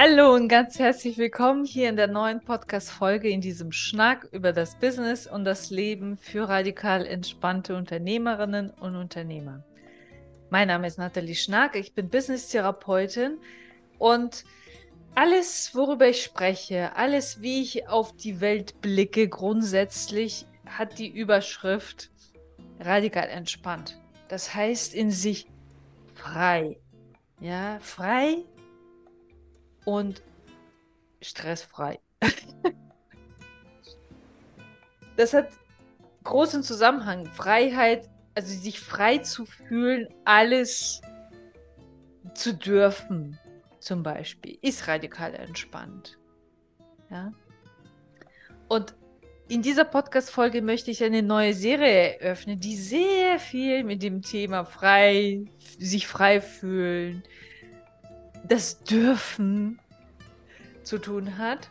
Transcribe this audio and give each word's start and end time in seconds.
Hallo 0.00 0.32
und 0.32 0.46
ganz 0.46 0.78
herzlich 0.78 1.18
willkommen 1.18 1.64
hier 1.64 1.88
in 1.88 1.96
der 1.96 2.06
neuen 2.06 2.40
Podcast-Folge 2.40 3.28
in 3.30 3.40
diesem 3.40 3.72
Schnack 3.72 4.28
über 4.30 4.52
das 4.52 4.76
Business 4.76 5.26
und 5.26 5.44
das 5.44 5.70
Leben 5.70 6.16
für 6.16 6.48
radikal 6.48 7.04
entspannte 7.04 7.74
Unternehmerinnen 7.74 8.70
und 8.70 8.94
Unternehmer. 8.94 9.64
Mein 10.50 10.68
Name 10.68 10.86
ist 10.86 10.98
Nathalie 10.98 11.34
Schnack, 11.34 11.74
ich 11.74 11.94
bin 11.94 12.10
Business-Therapeutin 12.10 13.38
und 13.98 14.44
alles, 15.16 15.74
worüber 15.74 16.06
ich 16.06 16.22
spreche, 16.22 16.94
alles, 16.94 17.42
wie 17.42 17.60
ich 17.60 17.88
auf 17.88 18.14
die 18.14 18.40
Welt 18.40 18.80
blicke, 18.80 19.28
grundsätzlich 19.28 20.46
hat 20.64 21.00
die 21.00 21.08
Überschrift 21.08 22.12
radikal 22.78 23.28
entspannt. 23.28 23.98
Das 24.28 24.54
heißt 24.54 24.94
in 24.94 25.10
sich 25.10 25.48
frei. 26.14 26.78
Ja, 27.40 27.80
frei 27.80 28.44
und 29.88 30.22
stressfrei. 31.22 31.98
das 35.16 35.32
hat 35.32 35.48
großen 36.24 36.62
Zusammenhang. 36.62 37.24
Freiheit, 37.24 38.10
also 38.34 38.54
sich 38.54 38.80
frei 38.80 39.16
zu 39.16 39.46
fühlen, 39.46 40.08
alles 40.26 41.00
zu 42.34 42.52
dürfen, 42.52 43.38
zum 43.78 44.02
Beispiel, 44.02 44.58
ist 44.60 44.88
radikal 44.88 45.34
entspannt. 45.34 46.18
Ja. 47.10 47.32
Und 48.68 48.94
in 49.48 49.62
dieser 49.62 49.86
Podcast-Folge 49.86 50.60
möchte 50.60 50.90
ich 50.90 51.02
eine 51.02 51.22
neue 51.22 51.54
Serie 51.54 52.20
eröffnen, 52.20 52.60
die 52.60 52.76
sehr 52.76 53.38
viel 53.38 53.84
mit 53.84 54.02
dem 54.02 54.20
Thema 54.20 54.66
frei, 54.66 55.46
sich 55.78 56.06
frei 56.06 56.42
fühlen, 56.42 57.22
das 58.44 58.82
Dürfen 58.84 59.80
zu 60.82 60.98
tun 60.98 61.38
hat 61.38 61.70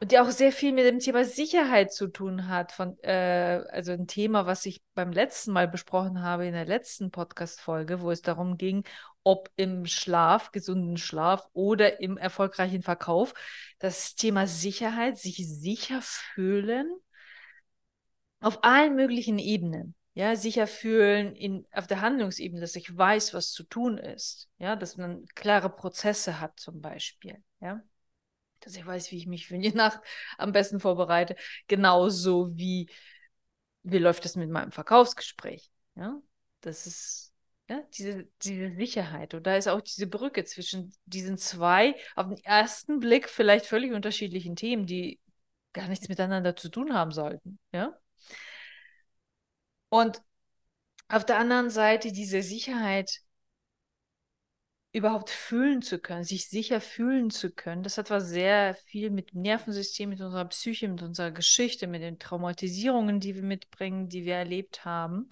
und 0.00 0.12
die 0.12 0.18
auch 0.18 0.30
sehr 0.30 0.52
viel 0.52 0.72
mit 0.72 0.86
dem 0.86 0.98
Thema 0.98 1.24
Sicherheit 1.24 1.92
zu 1.92 2.08
tun 2.08 2.48
hat. 2.48 2.72
Von, 2.72 2.98
äh, 3.02 3.62
also 3.70 3.92
ein 3.92 4.06
Thema, 4.06 4.46
was 4.46 4.64
ich 4.66 4.82
beim 4.94 5.12
letzten 5.12 5.52
Mal 5.52 5.68
besprochen 5.68 6.22
habe 6.22 6.46
in 6.46 6.54
der 6.54 6.64
letzten 6.64 7.10
Podcast-Folge, 7.10 8.00
wo 8.00 8.10
es 8.10 8.22
darum 8.22 8.56
ging, 8.56 8.84
ob 9.22 9.50
im 9.56 9.84
Schlaf, 9.86 10.52
gesunden 10.52 10.96
Schlaf 10.96 11.46
oder 11.52 12.00
im 12.00 12.16
erfolgreichen 12.16 12.82
Verkauf, 12.82 13.34
das 13.78 14.14
Thema 14.14 14.46
Sicherheit, 14.46 15.18
sich 15.18 15.36
sicher 15.46 16.00
fühlen 16.02 16.90
auf 18.40 18.64
allen 18.64 18.96
möglichen 18.96 19.38
Ebenen 19.38 19.94
ja, 20.14 20.34
sicher 20.34 20.66
fühlen 20.66 21.34
in, 21.36 21.66
auf 21.72 21.86
der 21.86 22.00
Handlungsebene, 22.00 22.60
dass 22.60 22.76
ich 22.76 22.96
weiß, 22.96 23.32
was 23.32 23.52
zu 23.52 23.62
tun 23.62 23.98
ist, 23.98 24.48
ja, 24.58 24.76
dass 24.76 24.96
man 24.96 25.24
klare 25.34 25.70
Prozesse 25.70 26.40
hat 26.40 26.58
zum 26.58 26.80
Beispiel, 26.80 27.42
ja, 27.60 27.80
dass 28.60 28.76
ich 28.76 28.84
weiß, 28.84 29.10
wie 29.12 29.18
ich 29.18 29.26
mich 29.26 29.46
für 29.46 29.58
die 29.58 29.72
Nacht 29.74 30.00
am 30.36 30.52
besten 30.52 30.80
vorbereite, 30.80 31.36
genauso 31.68 32.56
wie, 32.56 32.90
wie 33.82 33.98
läuft 33.98 34.24
es 34.24 34.36
mit 34.36 34.50
meinem 34.50 34.72
Verkaufsgespräch, 34.72 35.70
ja, 35.94 36.20
das 36.60 36.86
ist, 36.86 37.32
ja, 37.68 37.82
diese, 37.94 38.26
diese 38.42 38.74
Sicherheit. 38.74 39.32
Und 39.32 39.46
da 39.46 39.56
ist 39.56 39.68
auch 39.68 39.80
diese 39.80 40.08
Brücke 40.08 40.44
zwischen 40.44 40.92
diesen 41.06 41.38
zwei, 41.38 41.94
auf 42.16 42.26
den 42.26 42.38
ersten 42.38 42.98
Blick 42.98 43.28
vielleicht 43.28 43.64
völlig 43.64 43.92
unterschiedlichen 43.92 44.56
Themen, 44.56 44.86
die 44.86 45.20
gar 45.72 45.86
nichts 45.86 46.08
miteinander 46.08 46.56
zu 46.56 46.68
tun 46.68 46.94
haben 46.94 47.12
sollten, 47.12 47.60
ja, 47.72 47.96
und 49.90 50.22
auf 51.08 51.26
der 51.26 51.38
anderen 51.38 51.70
Seite 51.70 52.12
diese 52.12 52.42
Sicherheit 52.42 53.20
überhaupt 54.92 55.30
fühlen 55.30 55.82
zu 55.82 55.98
können, 55.98 56.24
sich 56.24 56.48
sicher 56.48 56.80
fühlen 56.80 57.30
zu 57.30 57.50
können, 57.50 57.82
das 57.82 57.98
hat 57.98 58.10
was 58.10 58.28
sehr 58.28 58.74
viel 58.86 59.10
mit 59.10 59.32
dem 59.32 59.42
Nervensystem, 59.42 60.08
mit 60.08 60.20
unserer 60.20 60.46
Psyche, 60.46 60.88
mit 60.88 61.02
unserer 61.02 61.30
Geschichte, 61.30 61.86
mit 61.86 62.02
den 62.02 62.18
Traumatisierungen, 62.18 63.20
die 63.20 63.34
wir 63.36 63.42
mitbringen, 63.42 64.08
die 64.08 64.24
wir 64.24 64.34
erlebt 64.34 64.84
haben. 64.84 65.28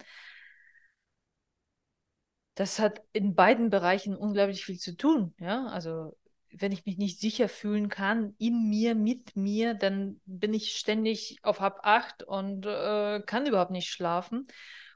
Das 2.55 2.79
hat 2.79 3.01
in 3.13 3.35
beiden 3.35 3.69
Bereichen 3.69 4.15
unglaublich 4.15 4.65
viel 4.65 4.77
zu 4.77 4.95
tun. 4.95 5.33
Ja, 5.39 5.67
also 5.67 6.15
wenn 6.51 6.71
ich 6.71 6.85
mich 6.85 6.97
nicht 6.97 7.19
sicher 7.19 7.49
fühlen 7.49 7.89
kann, 7.89 8.35
in 8.37 8.69
mir, 8.69 8.95
mit 8.95 9.35
mir, 9.35 9.73
dann 9.73 10.19
bin 10.25 10.53
ich 10.53 10.77
ständig 10.77 11.39
auf 11.43 11.59
Hab 11.59 11.85
acht 11.85 12.23
und 12.23 12.65
äh, 12.65 13.21
kann 13.25 13.45
überhaupt 13.45 13.71
nicht 13.71 13.89
schlafen. 13.89 14.47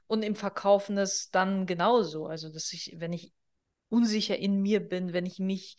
Und 0.06 0.22
im 0.22 0.34
Verkaufen 0.36 0.98
ist 0.98 1.34
dann 1.34 1.66
genauso. 1.66 2.26
Also, 2.26 2.52
dass 2.52 2.72
ich, 2.72 2.94
wenn 2.98 3.12
ich 3.12 3.32
unsicher 3.88 4.36
in 4.36 4.60
mir 4.60 4.80
bin, 4.80 5.12
wenn 5.12 5.26
ich 5.26 5.38
mich, 5.38 5.76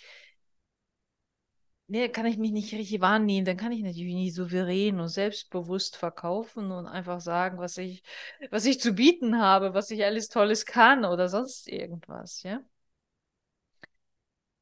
ne, 1.88 2.10
kann 2.10 2.26
ich 2.26 2.38
mich 2.38 2.52
nicht 2.52 2.74
richtig 2.74 3.02
wahrnehmen, 3.02 3.46
dann 3.46 3.58
kann 3.58 3.72
ich 3.72 3.82
natürlich 3.84 4.16
nicht 4.16 4.36
souverän 4.36 5.00
und 5.00 5.10
selbstbewusst 5.10 5.98
verkaufen 5.98 6.72
und 6.72 6.88
einfach 6.88 7.20
sagen, 7.22 7.58
was 7.60 7.78
ich, 7.78 8.04
was 8.50 8.66
ich 8.66 8.80
zu 8.80 8.94
bieten 8.94 9.40
habe, 9.40 9.74
was 9.74 9.92
ich 9.92 10.04
alles 10.04 10.30
Tolles 10.30 10.66
kann 10.66 11.06
oder 11.06 11.30
sonst 11.30 11.68
irgendwas, 11.68 12.44
ja. 12.44 12.62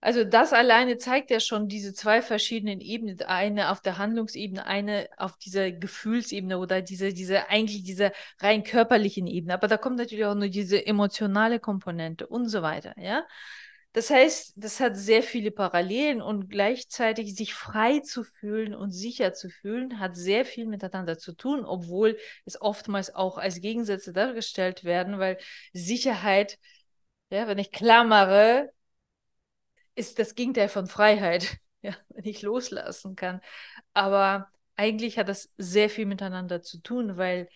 Also 0.04 0.26
das 0.26 0.52
alleine 0.52 0.98
zeigt 0.98 1.32
ja 1.32 1.40
schon 1.40 1.70
diese 1.70 1.94
zwei 1.94 2.22
verschiedenen 2.22 2.82
Ebenen, 2.82 3.22
eine 3.22 3.72
auf 3.72 3.80
der 3.80 3.98
Handlungsebene, 3.98 4.66
eine 4.66 5.08
auf 5.16 5.38
dieser 5.38 5.72
Gefühlsebene 5.72 6.58
oder 6.60 6.82
diese, 6.82 7.14
diese 7.14 7.48
eigentlich 7.48 7.84
diese 7.84 8.12
rein 8.42 8.64
körperlichen 8.66 9.28
Ebene. 9.28 9.54
Aber 9.54 9.70
da 9.70 9.78
kommt 9.78 9.96
natürlich 9.96 10.26
auch 10.26 10.36
nur 10.36 10.50
diese 10.50 10.86
emotionale 10.86 11.62
Komponente 11.62 12.28
und 12.28 12.50
so 12.50 12.62
weiter, 12.62 12.94
ja. 12.98 13.26
Das 13.94 14.10
heißt, 14.10 14.54
das 14.58 14.82
hat 14.82 14.98
sehr 14.98 15.24
viele 15.24 15.52
Parallelen 15.52 16.22
und 16.22 16.50
gleichzeitig 16.50 17.34
sich 17.36 17.54
frei 17.54 18.00
zu 18.00 18.26
fühlen 18.26 18.76
und 18.76 18.92
sicher 18.92 19.34
zu 19.34 19.50
fühlen, 19.50 20.00
hat 20.00 20.18
sehr 20.18 20.44
viel 20.46 20.66
miteinander 20.66 21.18
zu 21.18 21.32
tun, 21.34 21.64
obwohl 21.64 22.18
es 22.44 22.60
oftmals 22.60 23.16
auch 23.16 23.38
als 23.38 23.62
Gegensätze 23.62 24.12
dargestellt 24.12 24.84
werden, 24.84 25.18
weil 25.20 25.38
Sicherheit, 25.72 26.58
ja, 27.30 27.48
wenn 27.48 27.60
ich 27.60 27.72
klammere, 27.72 28.72
ist 29.96 30.20
das 30.20 30.36
Gegenteil 30.36 30.70
von 30.70 30.88
Freiheit, 30.88 31.58
ja, 31.82 31.96
wenn 32.10 32.26
ich 32.26 32.42
loslassen 32.42 33.16
kann. 33.16 33.42
Aber 33.94 34.50
eigentlich 34.76 35.18
hat 35.18 35.30
das 35.30 35.54
sehr 35.58 35.90
viel 35.90 36.06
miteinander 36.06 36.62
zu 36.62 36.80
tun, 36.80 37.18
weil 37.18 37.50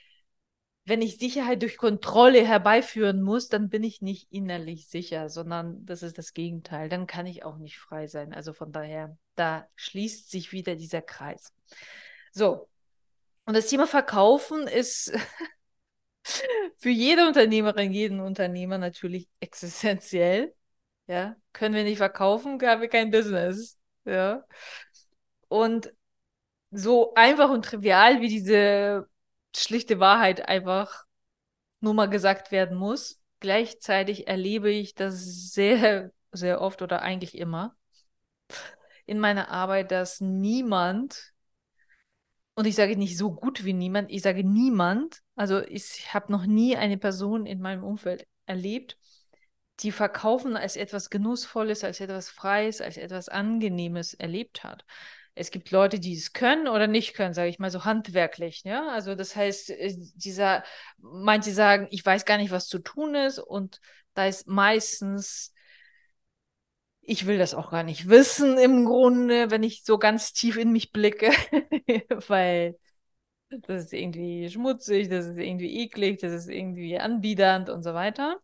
wenn 0.87 1.01
ich 1.01 1.17
Sicherheit 1.17 1.61
durch 1.63 1.75
Kontrolle 1.75 2.47
herbeiführen 2.47 3.21
muss, 3.21 3.49
dann 3.49 3.67
bin 3.67 3.83
ich 3.83 4.01
nicht 4.01 4.31
innerlich 4.31 4.87
sicher, 4.87 5.29
sondern 5.29 5.85
das 5.85 6.01
ist 6.01 6.17
das 6.17 6.33
Gegenteil. 6.33 6.87
Dann 6.87 7.07
kann 7.07 7.25
ich 7.25 7.43
auch 7.43 7.57
nicht 7.57 7.77
frei 7.77 8.07
sein. 8.07 8.33
Also 8.33 8.53
von 8.53 8.71
daher, 8.71 9.17
da 9.35 9.67
schließt 9.75 10.31
sich 10.31 10.53
wieder 10.53 10.75
dieser 10.75 11.01
Kreis. 11.01 11.51
So. 12.31 12.69
Und 13.45 13.55
das 13.57 13.67
Thema 13.67 13.85
Verkaufen 13.85 14.65
ist 14.65 15.11
für 16.77 16.89
jede 16.89 17.27
Unternehmerin, 17.27 17.91
jeden 17.91 18.21
Unternehmer 18.21 18.77
natürlich 18.77 19.27
existenziell. 19.41 20.53
Ja, 21.07 21.35
können 21.53 21.73
wir 21.73 21.83
nicht 21.83 21.97
verkaufen, 21.97 22.61
haben 22.61 22.81
wir 22.81 22.89
kein 22.89 23.11
Business. 23.11 23.77
Ja. 24.05 24.45
Und 25.47 25.93
so 26.71 27.13
einfach 27.15 27.49
und 27.49 27.65
trivial 27.65 28.21
wie 28.21 28.27
diese 28.27 29.09
schlichte 29.55 29.99
Wahrheit 29.99 30.47
einfach 30.47 31.05
nur 31.79 31.93
mal 31.93 32.07
gesagt 32.07 32.51
werden 32.51 32.77
muss, 32.77 33.21
gleichzeitig 33.39 34.27
erlebe 34.27 34.69
ich 34.69 34.95
das 34.95 35.51
sehr, 35.53 36.11
sehr 36.31 36.61
oft 36.61 36.81
oder 36.81 37.01
eigentlich 37.01 37.37
immer 37.37 37.75
in 39.05 39.19
meiner 39.19 39.49
Arbeit, 39.49 39.91
dass 39.91 40.19
niemand, 40.19 41.33
und 42.55 42.67
ich 42.67 42.75
sage 42.75 42.97
nicht 42.97 43.17
so 43.17 43.33
gut 43.33 43.63
wie 43.63 43.73
niemand, 43.73 44.11
ich 44.11 44.21
sage 44.21 44.43
niemand, 44.43 45.21
also 45.35 45.61
ich 45.61 46.13
habe 46.13 46.31
noch 46.31 46.45
nie 46.45 46.75
eine 46.75 46.97
Person 46.97 47.45
in 47.45 47.61
meinem 47.61 47.83
Umfeld 47.83 48.27
erlebt, 48.45 48.97
die 49.81 49.91
verkaufen 49.91 50.57
als 50.57 50.75
etwas 50.75 51.09
Genussvolles, 51.09 51.83
als 51.83 51.99
etwas 51.99 52.29
Freies, 52.29 52.81
als 52.81 52.97
etwas 52.97 53.29
Angenehmes 53.29 54.13
erlebt 54.13 54.63
hat. 54.63 54.85
Es 55.35 55.51
gibt 55.51 55.69
Leute, 55.69 55.99
die 55.99 56.15
es 56.15 56.33
können 56.33 56.67
oder 56.67 56.87
nicht 56.87 57.13
können, 57.13 57.35
sage 57.35 57.49
ich 57.49 57.59
mal 57.59 57.69
so 57.69 57.85
handwerklich. 57.85 58.63
Ja? 58.63 58.89
Also 58.89 59.13
das 59.13 59.35
heißt, 59.35 59.69
äh, 59.69 59.95
dieser, 60.15 60.63
manche 60.97 61.51
sagen, 61.51 61.87
ich 61.91 62.03
weiß 62.03 62.25
gar 62.25 62.37
nicht, 62.37 62.51
was 62.51 62.67
zu 62.67 62.79
tun 62.79 63.13
ist 63.13 63.37
und 63.39 63.79
da 64.15 64.25
ist 64.25 64.47
meistens, 64.47 65.53
ich 67.01 67.27
will 67.27 67.37
das 67.37 67.53
auch 67.53 67.69
gar 67.69 67.83
nicht 67.83 68.09
wissen 68.09 68.57
im 68.57 68.85
Grunde, 68.85 69.51
wenn 69.51 69.63
ich 69.63 69.83
so 69.83 69.99
ganz 69.99 70.33
tief 70.33 70.57
in 70.57 70.71
mich 70.71 70.91
blicke, 70.91 71.31
weil 72.27 72.77
das 73.49 73.85
ist 73.85 73.93
irgendwie 73.93 74.49
schmutzig, 74.49 75.09
das 75.09 75.27
ist 75.27 75.37
irgendwie 75.37 75.81
eklig, 75.83 76.19
das 76.19 76.33
ist 76.33 76.49
irgendwie 76.49 76.99
anbiedernd 76.99 77.69
und 77.69 77.83
so 77.83 77.93
weiter. 77.93 78.41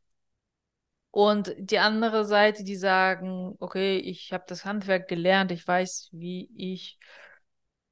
Und 1.14 1.54
die 1.60 1.78
andere 1.78 2.26
Seite, 2.26 2.64
die 2.64 2.76
sagen, 2.76 3.56
okay, 3.60 3.98
ich 3.98 4.34
habe 4.34 4.46
das 4.48 4.66
Handwerk 4.66 5.08
gelernt, 5.08 5.52
ich 5.52 5.68
weiß, 5.68 6.10
wie 6.12 6.50
ich 6.58 6.98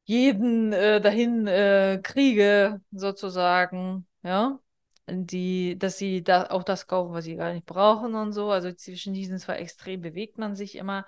jeden 0.06 0.74
äh, 0.74 1.00
dahin 1.00 1.46
äh, 1.46 2.00
kriege, 2.02 2.82
sozusagen, 2.90 4.08
ja, 4.24 4.60
die, 5.08 5.78
dass 5.78 6.00
sie 6.00 6.24
da 6.24 6.48
auch 6.48 6.64
das 6.64 6.88
kaufen, 6.88 7.14
was 7.14 7.26
sie 7.26 7.36
gar 7.36 7.54
nicht 7.54 7.68
brauchen 7.68 8.16
und 8.16 8.34
so. 8.34 8.50
Also 8.50 8.72
zwischen 8.72 9.14
diesen 9.14 9.38
zwei 9.38 9.58
Extremen 9.58 10.02
bewegt 10.02 10.40
man 10.40 10.56
sich 10.56 10.76
immer. 10.76 11.06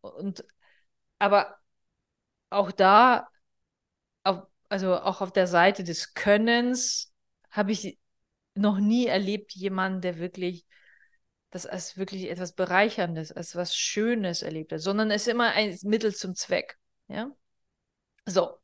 Und 0.00 0.44
aber 1.20 1.58
auch 2.50 2.72
da, 2.72 3.28
auf, 4.24 4.42
also 4.68 4.96
auch 4.96 5.20
auf 5.20 5.32
der 5.32 5.46
Seite 5.46 5.84
des 5.84 6.14
Könnens, 6.14 7.12
habe 7.52 7.70
ich 7.70 8.00
noch 8.56 8.80
nie 8.80 9.06
erlebt, 9.06 9.52
jemanden, 9.54 10.00
der 10.00 10.18
wirklich 10.18 10.66
das 11.52 11.66
als 11.66 11.96
wirklich 11.98 12.30
etwas 12.30 12.52
Bereicherndes, 12.54 13.30
als 13.30 13.54
was 13.54 13.76
Schönes 13.76 14.42
erlebt 14.42 14.72
hat, 14.72 14.80
sondern 14.80 15.10
es 15.10 15.22
ist 15.22 15.28
immer 15.28 15.52
ein 15.52 15.78
Mittel 15.84 16.14
zum 16.14 16.34
Zweck. 16.34 16.78
Ja. 17.08 17.30
So. 18.26 18.58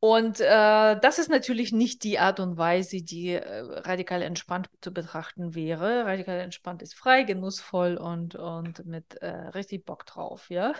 Und 0.00 0.40
äh, 0.40 0.98
das 1.00 1.18
ist 1.18 1.28
natürlich 1.28 1.72
nicht 1.72 2.04
die 2.04 2.18
Art 2.18 2.40
und 2.40 2.56
Weise, 2.56 3.02
die 3.02 3.30
äh, 3.32 3.60
radikal 3.60 4.22
entspannt 4.22 4.70
zu 4.80 4.92
betrachten 4.94 5.54
wäre. 5.54 6.06
Radikal 6.06 6.40
entspannt 6.40 6.82
ist 6.82 6.94
frei, 6.94 7.22
genussvoll 7.22 7.96
und, 7.96 8.34
und 8.34 8.86
mit 8.86 9.16
äh, 9.16 9.28
richtig 9.28 9.84
Bock 9.84 10.06
drauf, 10.06 10.48
ja. 10.50 10.74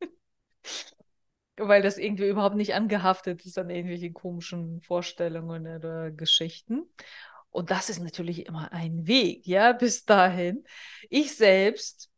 Weil 1.58 1.82
das 1.82 1.98
irgendwie 1.98 2.28
überhaupt 2.28 2.56
nicht 2.56 2.74
angehaftet 2.74 3.44
ist 3.44 3.58
an 3.58 3.68
irgendwelchen 3.68 4.14
komischen 4.14 4.80
Vorstellungen 4.80 5.66
oder 5.76 6.10
Geschichten. 6.10 6.88
Und 7.50 7.70
das 7.70 7.90
ist 7.90 8.00
natürlich 8.00 8.46
immer 8.46 8.72
ein 8.72 9.06
Weg, 9.06 9.46
ja, 9.46 9.72
bis 9.72 10.04
dahin. 10.04 10.64
Ich 11.08 11.34
selbst 11.34 12.10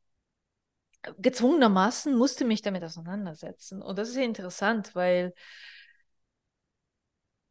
gezwungenermaßen 1.18 2.16
musste 2.16 2.44
mich 2.44 2.62
damit 2.62 2.84
auseinandersetzen. 2.84 3.82
Und 3.82 3.98
das 3.98 4.10
ist 4.10 4.16
interessant, 4.16 4.94
weil 4.94 5.32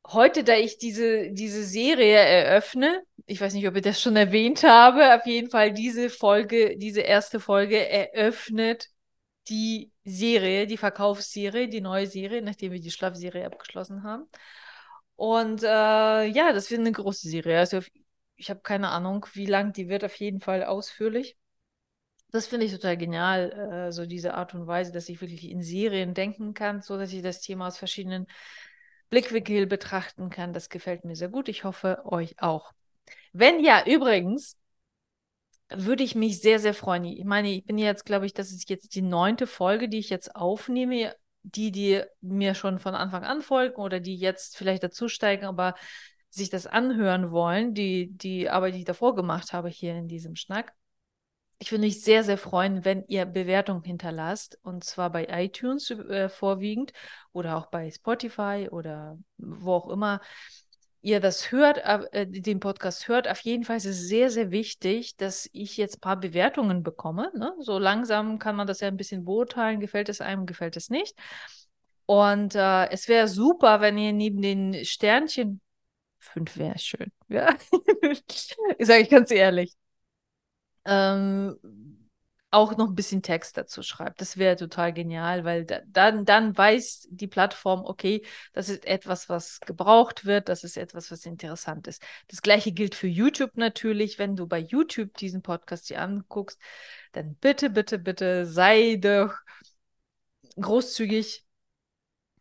heute, 0.08 0.44
da 0.44 0.56
ich 0.56 0.78
diese, 0.78 1.32
diese 1.32 1.64
Serie 1.64 2.18
eröffne, 2.18 3.04
ich 3.26 3.42
weiß 3.42 3.54
nicht, 3.54 3.68
ob 3.68 3.76
ich 3.76 3.84
das 3.84 4.02
schon 4.02 4.16
erwähnt 4.16 4.64
habe, 4.64 5.16
auf 5.16 5.26
jeden 5.26 5.50
Fall 5.50 5.74
diese 5.74 6.10
Folge, 6.10 6.78
diese 6.78 7.02
erste 7.02 7.40
Folge 7.40 7.88
eröffnet 7.88 8.90
die 9.50 9.92
Serie, 10.04 10.68
die 10.68 10.78
Verkaufsserie, 10.78 11.68
die 11.70 11.82
neue 11.82 12.08
Serie, 12.08 12.42
nachdem 12.42 12.72
wir 12.72 12.80
die 12.80 12.92
Schlafserie 12.92 13.46
abgeschlossen 13.46 14.04
haben. 14.04 14.28
Und 15.20 15.64
äh, 15.64 15.68
ja, 16.28 16.54
das 16.54 16.72
wird 16.72 16.80
eine 16.80 16.94
große 16.94 17.28
Serie. 17.28 17.60
Also 17.60 17.82
ich 18.38 18.50
habe 18.50 18.62
keine 18.62 18.88
Ahnung, 18.88 19.26
wie 19.34 19.48
lang 19.48 19.74
die 19.74 19.90
wird, 19.90 20.06
auf 20.06 20.16
jeden 20.16 20.40
Fall 20.40 20.64
ausführlich. 20.64 21.36
Das 22.32 22.48
finde 22.48 22.66
ich 22.66 22.72
total 22.72 22.96
genial, 22.96 23.52
äh, 23.52 23.92
so 23.92 24.06
diese 24.06 24.34
Art 24.36 24.54
und 24.54 24.66
Weise, 24.66 24.94
dass 24.94 25.10
ich 25.10 25.20
wirklich 25.20 25.50
in 25.50 25.62
Serien 25.62 26.14
denken 26.14 26.54
kann, 26.54 26.82
so 26.82 26.98
dass 26.98 27.12
ich 27.12 27.22
das 27.22 27.42
Thema 27.42 27.68
aus 27.68 27.78
verschiedenen 27.78 28.28
Blickwinkel 29.10 29.68
betrachten 29.68 30.30
kann. 30.30 30.54
Das 30.54 30.70
gefällt 30.70 31.04
mir 31.04 31.18
sehr 31.18 31.28
gut. 31.28 31.50
Ich 31.50 31.66
hoffe, 31.66 32.02
euch 32.06 32.42
auch. 32.42 32.72
Wenn 33.34 33.62
ja, 33.62 33.86
übrigens, 33.86 34.58
würde 35.68 36.04
ich 36.04 36.16
mich 36.16 36.40
sehr, 36.40 36.60
sehr 36.60 36.74
freuen. 36.74 37.04
Ich 37.04 37.26
meine, 37.26 37.52
ich 37.52 37.66
bin 37.66 37.78
jetzt, 37.78 38.06
glaube 38.06 38.26
ich, 38.26 38.34
das 38.34 38.52
ist 38.52 38.70
jetzt 38.70 38.96
die 38.96 39.02
neunte 39.02 39.48
Folge, 39.48 39.90
die 39.90 40.00
ich 40.00 40.10
jetzt 40.10 40.34
aufnehme. 40.34 41.14
Die, 41.44 41.72
die 41.72 42.02
mir 42.22 42.54
schon 42.54 42.80
von 42.80 42.96
Anfang 42.96 43.24
an 43.24 43.42
folgen 43.42 43.82
oder 43.82 44.00
die 44.00 44.18
jetzt 44.18 44.58
vielleicht 44.58 44.84
dazusteigen, 44.84 45.48
aber 45.48 45.76
sich 46.30 46.50
das 46.50 46.68
anhören 46.68 47.32
wollen, 47.32 47.74
die, 47.74 48.12
die 48.12 48.50
Arbeit, 48.50 48.76
die 48.76 48.80
ich 48.80 48.86
davor 48.86 49.16
gemacht 49.16 49.54
habe 49.54 49.70
hier 49.70 49.96
in 49.96 50.08
diesem 50.08 50.36
Schnack. 50.36 50.74
Ich 51.62 51.72
würde 51.72 51.82
mich 51.82 52.02
sehr, 52.02 52.24
sehr 52.24 52.38
freuen, 52.38 52.86
wenn 52.86 53.04
ihr 53.08 53.26
Bewertungen 53.26 53.84
hinterlasst 53.84 54.58
und 54.64 54.84
zwar 54.84 55.10
bei 55.10 55.28
iTunes 55.30 55.92
äh, 55.92 56.30
vorwiegend 56.30 56.94
oder 57.34 57.58
auch 57.58 57.66
bei 57.66 57.92
Spotify 57.92 58.70
oder 58.72 59.18
wo 59.38 59.74
auch 59.74 59.90
immer 59.90 60.22
ihr 61.02 61.20
das 61.20 61.52
hört, 61.52 61.78
äh, 62.12 62.28
den 62.28 62.60
Podcast 62.60 63.08
hört. 63.08 63.28
Auf 63.28 63.40
jeden 63.42 63.64
Fall 63.64 63.78
ist 63.78 63.86
es 63.86 64.08
sehr, 64.08 64.30
sehr 64.30 64.52
wichtig, 64.52 65.16
dass 65.18 65.50
ich 65.54 65.78
jetzt 65.78 65.98
ein 65.98 66.02
paar 66.02 66.20
Bewertungen 66.20 66.84
bekomme. 66.84 67.32
Ne? 67.36 67.54
So 67.60 67.80
langsam 67.80 68.40
kann 68.40 68.56
man 68.56 68.68
das 68.68 68.82
ja 68.82 68.88
ein 68.88 68.98
bisschen 68.98 69.26
beurteilen, 69.26 69.80
gefällt 69.80 70.10
es 70.10 70.22
einem, 70.22 70.46
gefällt 70.46 70.76
es 70.78 70.90
nicht. 70.90 71.16
Und 72.06 72.56
äh, 72.56 72.90
es 72.90 73.08
wäre 73.08 73.28
super, 73.28 73.82
wenn 73.82 73.98
ihr 73.98 74.14
neben 74.14 74.42
den 74.42 74.84
Sternchen, 74.84 75.62
fünf 76.20 76.58
wäre 76.58 76.78
schön, 76.80 77.12
ja, 77.28 77.56
ich 78.02 78.88
sage 78.88 79.02
ich 79.02 79.10
ganz 79.10 79.32
ehrlich, 79.32 79.76
ähm, 80.86 81.99
auch 82.52 82.78
noch 82.78 82.88
ein 82.88 82.96
bisschen 82.96 83.22
Text 83.22 83.58
dazu 83.58 83.84
schreibt. 83.84 84.22
Das 84.22 84.38
wäre 84.38 84.56
total 84.56 84.92
genial, 84.94 85.44
weil 85.44 85.66
da, 85.66 85.82
dann, 85.86 86.26
dann 86.26 86.58
weiß 86.58 87.08
die 87.12 87.28
Plattform, 87.28 87.86
okay, 87.86 88.26
das 88.54 88.70
ist 88.70 88.86
etwas, 88.86 89.30
was 89.30 89.60
gebraucht 89.60 90.26
wird, 90.26 90.50
das 90.50 90.64
ist 90.64 90.78
etwas, 90.78 91.12
was 91.12 91.26
interessant 91.26 91.88
ist. 91.88 92.02
Das 92.28 92.42
gleiche 92.42 92.72
gilt 92.72 92.96
für 92.96 93.08
YouTube 93.08 93.56
natürlich. 93.56 94.18
Wenn 94.18 94.36
du 94.36 94.48
bei 94.48 94.60
YouTube 94.60 95.16
diesen 95.18 95.44
Podcast 95.44 95.88
hier 95.88 96.02
anguckst, 96.02 96.60
dann 97.12 97.36
bitte, 97.36 97.70
bitte, 97.70 98.00
bitte 98.00 98.46
sei 98.48 98.98
doch 99.00 99.34
großzügig 100.60 101.46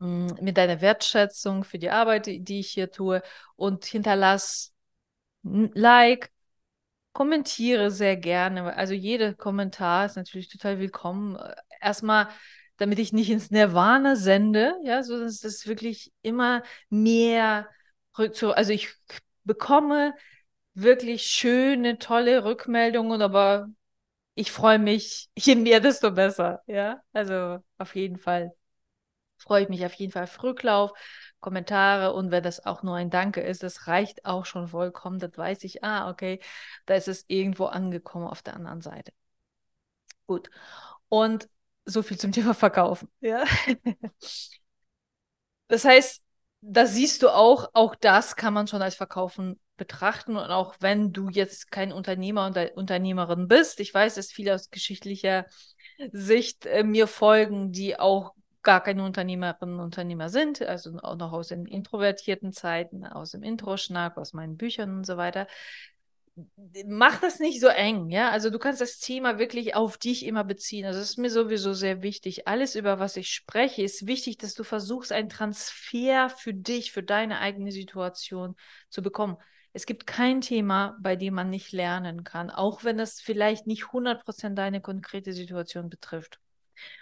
hm, 0.00 0.38
mit 0.40 0.56
deiner 0.56 0.80
Wertschätzung 0.80 1.64
für 1.64 1.78
die 1.78 1.90
Arbeit, 1.90 2.26
die 2.26 2.60
ich 2.60 2.70
hier 2.70 2.90
tue 2.90 3.22
und 3.56 3.84
hinterlass 3.84 4.72
ein 5.44 5.70
Like, 5.74 6.30
kommentiere 7.18 7.90
sehr 7.90 8.16
gerne. 8.16 8.76
Also 8.76 8.94
jeder 8.94 9.34
Kommentar 9.34 10.06
ist 10.06 10.14
natürlich 10.14 10.48
total 10.48 10.78
willkommen. 10.78 11.36
Erstmal, 11.80 12.28
damit 12.76 13.00
ich 13.00 13.12
nicht 13.12 13.28
ins 13.28 13.50
Nirvana 13.50 14.14
sende, 14.14 14.76
ja, 14.84 15.02
so 15.02 15.18
dass 15.18 15.40
das 15.40 15.66
wirklich 15.66 16.12
immer 16.22 16.62
mehr, 16.90 17.68
also 18.14 18.72
ich 18.72 18.94
bekomme 19.42 20.14
wirklich 20.74 21.24
schöne, 21.24 21.98
tolle 21.98 22.44
Rückmeldungen, 22.44 23.20
aber 23.20 23.66
ich 24.36 24.52
freue 24.52 24.78
mich, 24.78 25.28
je 25.36 25.56
mehr, 25.56 25.80
desto 25.80 26.12
besser, 26.12 26.62
ja. 26.68 27.02
Also 27.12 27.58
auf 27.78 27.96
jeden 27.96 28.18
Fall 28.18 28.52
freue 29.38 29.62
ich 29.62 29.68
mich 29.68 29.84
auf 29.86 29.94
jeden 29.94 30.12
Fall 30.12 30.24
auf 30.24 30.42
Rücklauf. 30.42 30.92
Kommentare 31.40 32.12
und 32.14 32.30
wenn 32.30 32.42
das 32.42 32.66
auch 32.66 32.82
nur 32.82 32.96
ein 32.96 33.10
Danke 33.10 33.40
ist, 33.40 33.62
das 33.62 33.86
reicht 33.86 34.24
auch 34.24 34.44
schon 34.44 34.68
vollkommen. 34.68 35.18
Das 35.18 35.36
weiß 35.36 35.64
ich, 35.64 35.84
ah, 35.84 36.10
okay, 36.10 36.40
da 36.86 36.94
ist 36.94 37.08
es 37.08 37.24
irgendwo 37.28 37.66
angekommen 37.66 38.26
auf 38.26 38.42
der 38.42 38.54
anderen 38.56 38.80
Seite. 38.80 39.12
Gut. 40.26 40.50
Und 41.08 41.48
so 41.84 42.02
viel 42.02 42.18
zum 42.18 42.32
Thema 42.32 42.54
Verkaufen. 42.54 43.08
Ja. 43.20 43.44
das 45.68 45.84
heißt, 45.84 46.22
da 46.60 46.86
siehst 46.86 47.22
du 47.22 47.28
auch, 47.28 47.70
auch 47.72 47.94
das 47.94 48.36
kann 48.36 48.52
man 48.52 48.66
schon 48.66 48.82
als 48.82 48.96
Verkaufen 48.96 49.60
betrachten. 49.76 50.36
Und 50.36 50.50
auch 50.50 50.74
wenn 50.80 51.12
du 51.12 51.28
jetzt 51.28 51.70
kein 51.70 51.92
Unternehmer 51.92 52.48
oder 52.48 52.76
Unternehmerin 52.76 53.48
bist, 53.48 53.80
ich 53.80 53.94
weiß, 53.94 54.16
dass 54.16 54.32
viele 54.32 54.54
aus 54.54 54.70
geschichtlicher 54.70 55.46
Sicht 56.12 56.66
äh, 56.66 56.82
mir 56.82 57.06
folgen, 57.06 57.72
die 57.72 57.98
auch 57.98 58.34
gar 58.68 58.82
keine 58.82 59.02
Unternehmerinnen 59.02 59.76
und 59.76 59.80
Unternehmer 59.80 60.28
sind, 60.28 60.60
also 60.60 60.98
auch 60.98 61.16
noch 61.16 61.32
aus 61.32 61.48
den 61.48 61.64
introvertierten 61.64 62.52
Zeiten, 62.52 63.06
aus 63.06 63.30
dem 63.30 63.42
Intro-Schnack, 63.42 64.18
aus 64.18 64.34
meinen 64.34 64.58
Büchern 64.58 64.98
und 64.98 65.06
so 65.06 65.16
weiter. 65.16 65.46
Mach 66.86 67.18
das 67.18 67.38
nicht 67.40 67.62
so 67.62 67.68
eng, 67.68 68.10
ja. 68.10 68.28
Also 68.30 68.50
du 68.50 68.58
kannst 68.58 68.82
das 68.82 68.98
Thema 68.98 69.38
wirklich 69.38 69.74
auf 69.74 69.96
dich 69.96 70.26
immer 70.26 70.44
beziehen. 70.44 70.84
Also 70.84 71.00
das 71.00 71.08
ist 71.08 71.16
mir 71.16 71.30
sowieso 71.30 71.72
sehr 71.72 72.02
wichtig. 72.02 72.46
Alles, 72.46 72.74
über 72.74 72.98
was 72.98 73.16
ich 73.16 73.30
spreche, 73.30 73.80
ist 73.80 74.06
wichtig, 74.06 74.36
dass 74.36 74.52
du 74.52 74.64
versuchst, 74.64 75.12
einen 75.12 75.30
Transfer 75.30 76.28
für 76.28 76.52
dich, 76.52 76.92
für 76.92 77.02
deine 77.02 77.38
eigene 77.40 77.72
Situation 77.72 78.54
zu 78.90 79.00
bekommen. 79.00 79.38
Es 79.72 79.86
gibt 79.86 80.06
kein 80.06 80.42
Thema, 80.42 80.98
bei 81.00 81.16
dem 81.16 81.32
man 81.32 81.48
nicht 81.48 81.72
lernen 81.72 82.22
kann, 82.22 82.50
auch 82.50 82.84
wenn 82.84 83.00
es 83.00 83.18
vielleicht 83.18 83.66
nicht 83.66 83.84
100% 83.84 84.56
deine 84.56 84.82
konkrete 84.82 85.32
Situation 85.32 85.88
betrifft. 85.88 86.38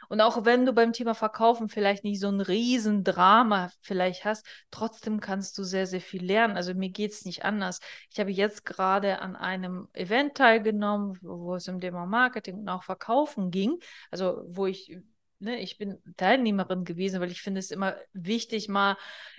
Und 0.09 0.21
auch 0.21 0.45
wenn 0.45 0.67
du 0.67 0.73
beim 0.73 0.93
Thema 0.93 1.15
Verkaufen 1.15 1.69
vielleicht 1.69 2.05
nicht 2.05 2.21
so 2.21 2.29
ein 2.29 2.41
Riesendrama 2.41 3.71
vielleicht 3.81 4.25
hast, 4.25 4.47
trotzdem 4.71 5.21
kannst 5.21 5.59
du 5.59 5.65
sehr, 5.65 5.87
sehr 5.87 6.01
viel 6.01 6.25
lernen. 6.25 6.57
Also 6.57 6.75
mir 6.75 6.91
geht 6.91 7.13
es 7.13 7.25
nicht 7.25 7.45
anders. 7.45 7.81
Ich 8.11 8.21
habe 8.21 8.31
jetzt 8.31 8.65
gerade 8.65 9.21
an 9.21 9.37
einem 9.37 9.89
Event 9.93 10.37
teilgenommen, 10.37 11.19
wo 11.23 11.55
es 11.55 11.69
um 11.69 11.81
Thema 11.81 12.07
Marketing 12.07 12.59
und 12.61 12.69
auch 12.69 12.85
Verkaufen 12.85 13.51
ging. 13.51 13.79
Also 14.11 14.45
wo 14.47 14.67
ich, 14.67 14.97
ne, 15.39 15.61
ich 15.61 15.79
bin 15.79 15.99
Teilnehmerin 16.17 16.85
gewesen, 16.85 17.21
weil 17.21 17.31
ich 17.31 17.43
finde 17.43 17.59
es 17.59 17.71
immer 17.71 17.97
wichtig, 18.13 18.69
mal 18.69 18.97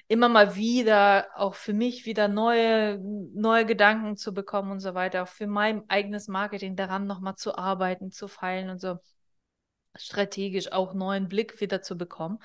immer 0.08 0.30
mal 0.30 0.56
wieder 0.56 1.28
auch 1.36 1.56
für 1.56 1.74
mich 1.74 2.06
wieder 2.06 2.28
neue, 2.28 3.00
neue 3.00 3.66
Gedanken 3.66 4.16
zu 4.16 4.34
bekommen 4.34 4.72
und 4.72 4.80
so 4.80 4.94
weiter, 4.94 5.24
auch 5.24 5.28
für 5.28 5.48
mein 5.48 5.84
eigenes 5.90 6.28
Marketing 6.28 6.76
daran 6.76 7.08
nochmal 7.08 7.36
zu 7.36 7.58
arbeiten, 7.58 8.12
zu 8.12 8.28
feilen 8.28 8.70
und 8.70 8.80
so 8.80 9.00
strategisch 9.96 10.72
auch 10.72 10.94
neuen 10.94 11.28
Blick 11.28 11.62
wieder 11.62 11.82
zu 11.82 11.98
bekommen. 11.98 12.40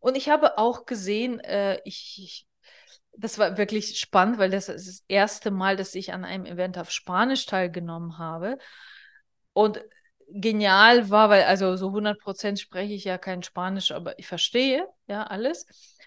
Und 0.00 0.16
ich 0.16 0.28
habe 0.28 0.58
auch 0.58 0.84
gesehen, 0.86 1.40
äh, 1.40 1.80
ich, 1.84 2.18
ich, 2.22 2.46
das 3.16 3.38
war 3.38 3.56
wirklich 3.58 3.98
spannend, 3.98 4.38
weil 4.38 4.50
das 4.50 4.68
ist 4.68 4.88
das 4.88 5.04
erste 5.08 5.50
Mal, 5.50 5.76
dass 5.76 5.94
ich 5.94 6.12
an 6.12 6.24
einem 6.24 6.46
Event 6.46 6.78
auf 6.78 6.90
Spanisch 6.90 7.46
teilgenommen 7.46 8.18
habe. 8.18 8.58
Und 9.52 9.82
genial 10.28 11.10
war, 11.10 11.28
weil 11.30 11.44
also 11.44 11.76
so 11.76 11.90
100 11.92 12.18
Prozent 12.20 12.58
spreche 12.60 12.94
ich 12.94 13.04
ja 13.04 13.18
kein 13.18 13.42
Spanisch, 13.42 13.92
aber 13.92 14.18
ich 14.18 14.26
verstehe 14.26 14.86
ja 15.06 15.24
alles. 15.24 15.66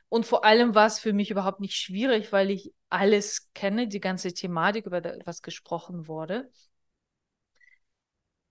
Und 0.10 0.26
vor 0.26 0.46
allem 0.46 0.76
war 0.76 0.88
es 0.88 1.00
für 1.00 1.14
mich 1.14 1.32
überhaupt 1.32 1.60
nicht 1.60 1.76
schwierig, 1.76 2.32
weil 2.32 2.50
ich 2.52 2.74
alles 2.90 3.52
kenne, 3.54 3.88
die 3.88 4.00
ganze 4.00 4.34
Thematik, 4.34 4.86
über 4.86 5.02
was 5.26 5.42
gesprochen 5.42 6.08
wurde. 6.08 6.50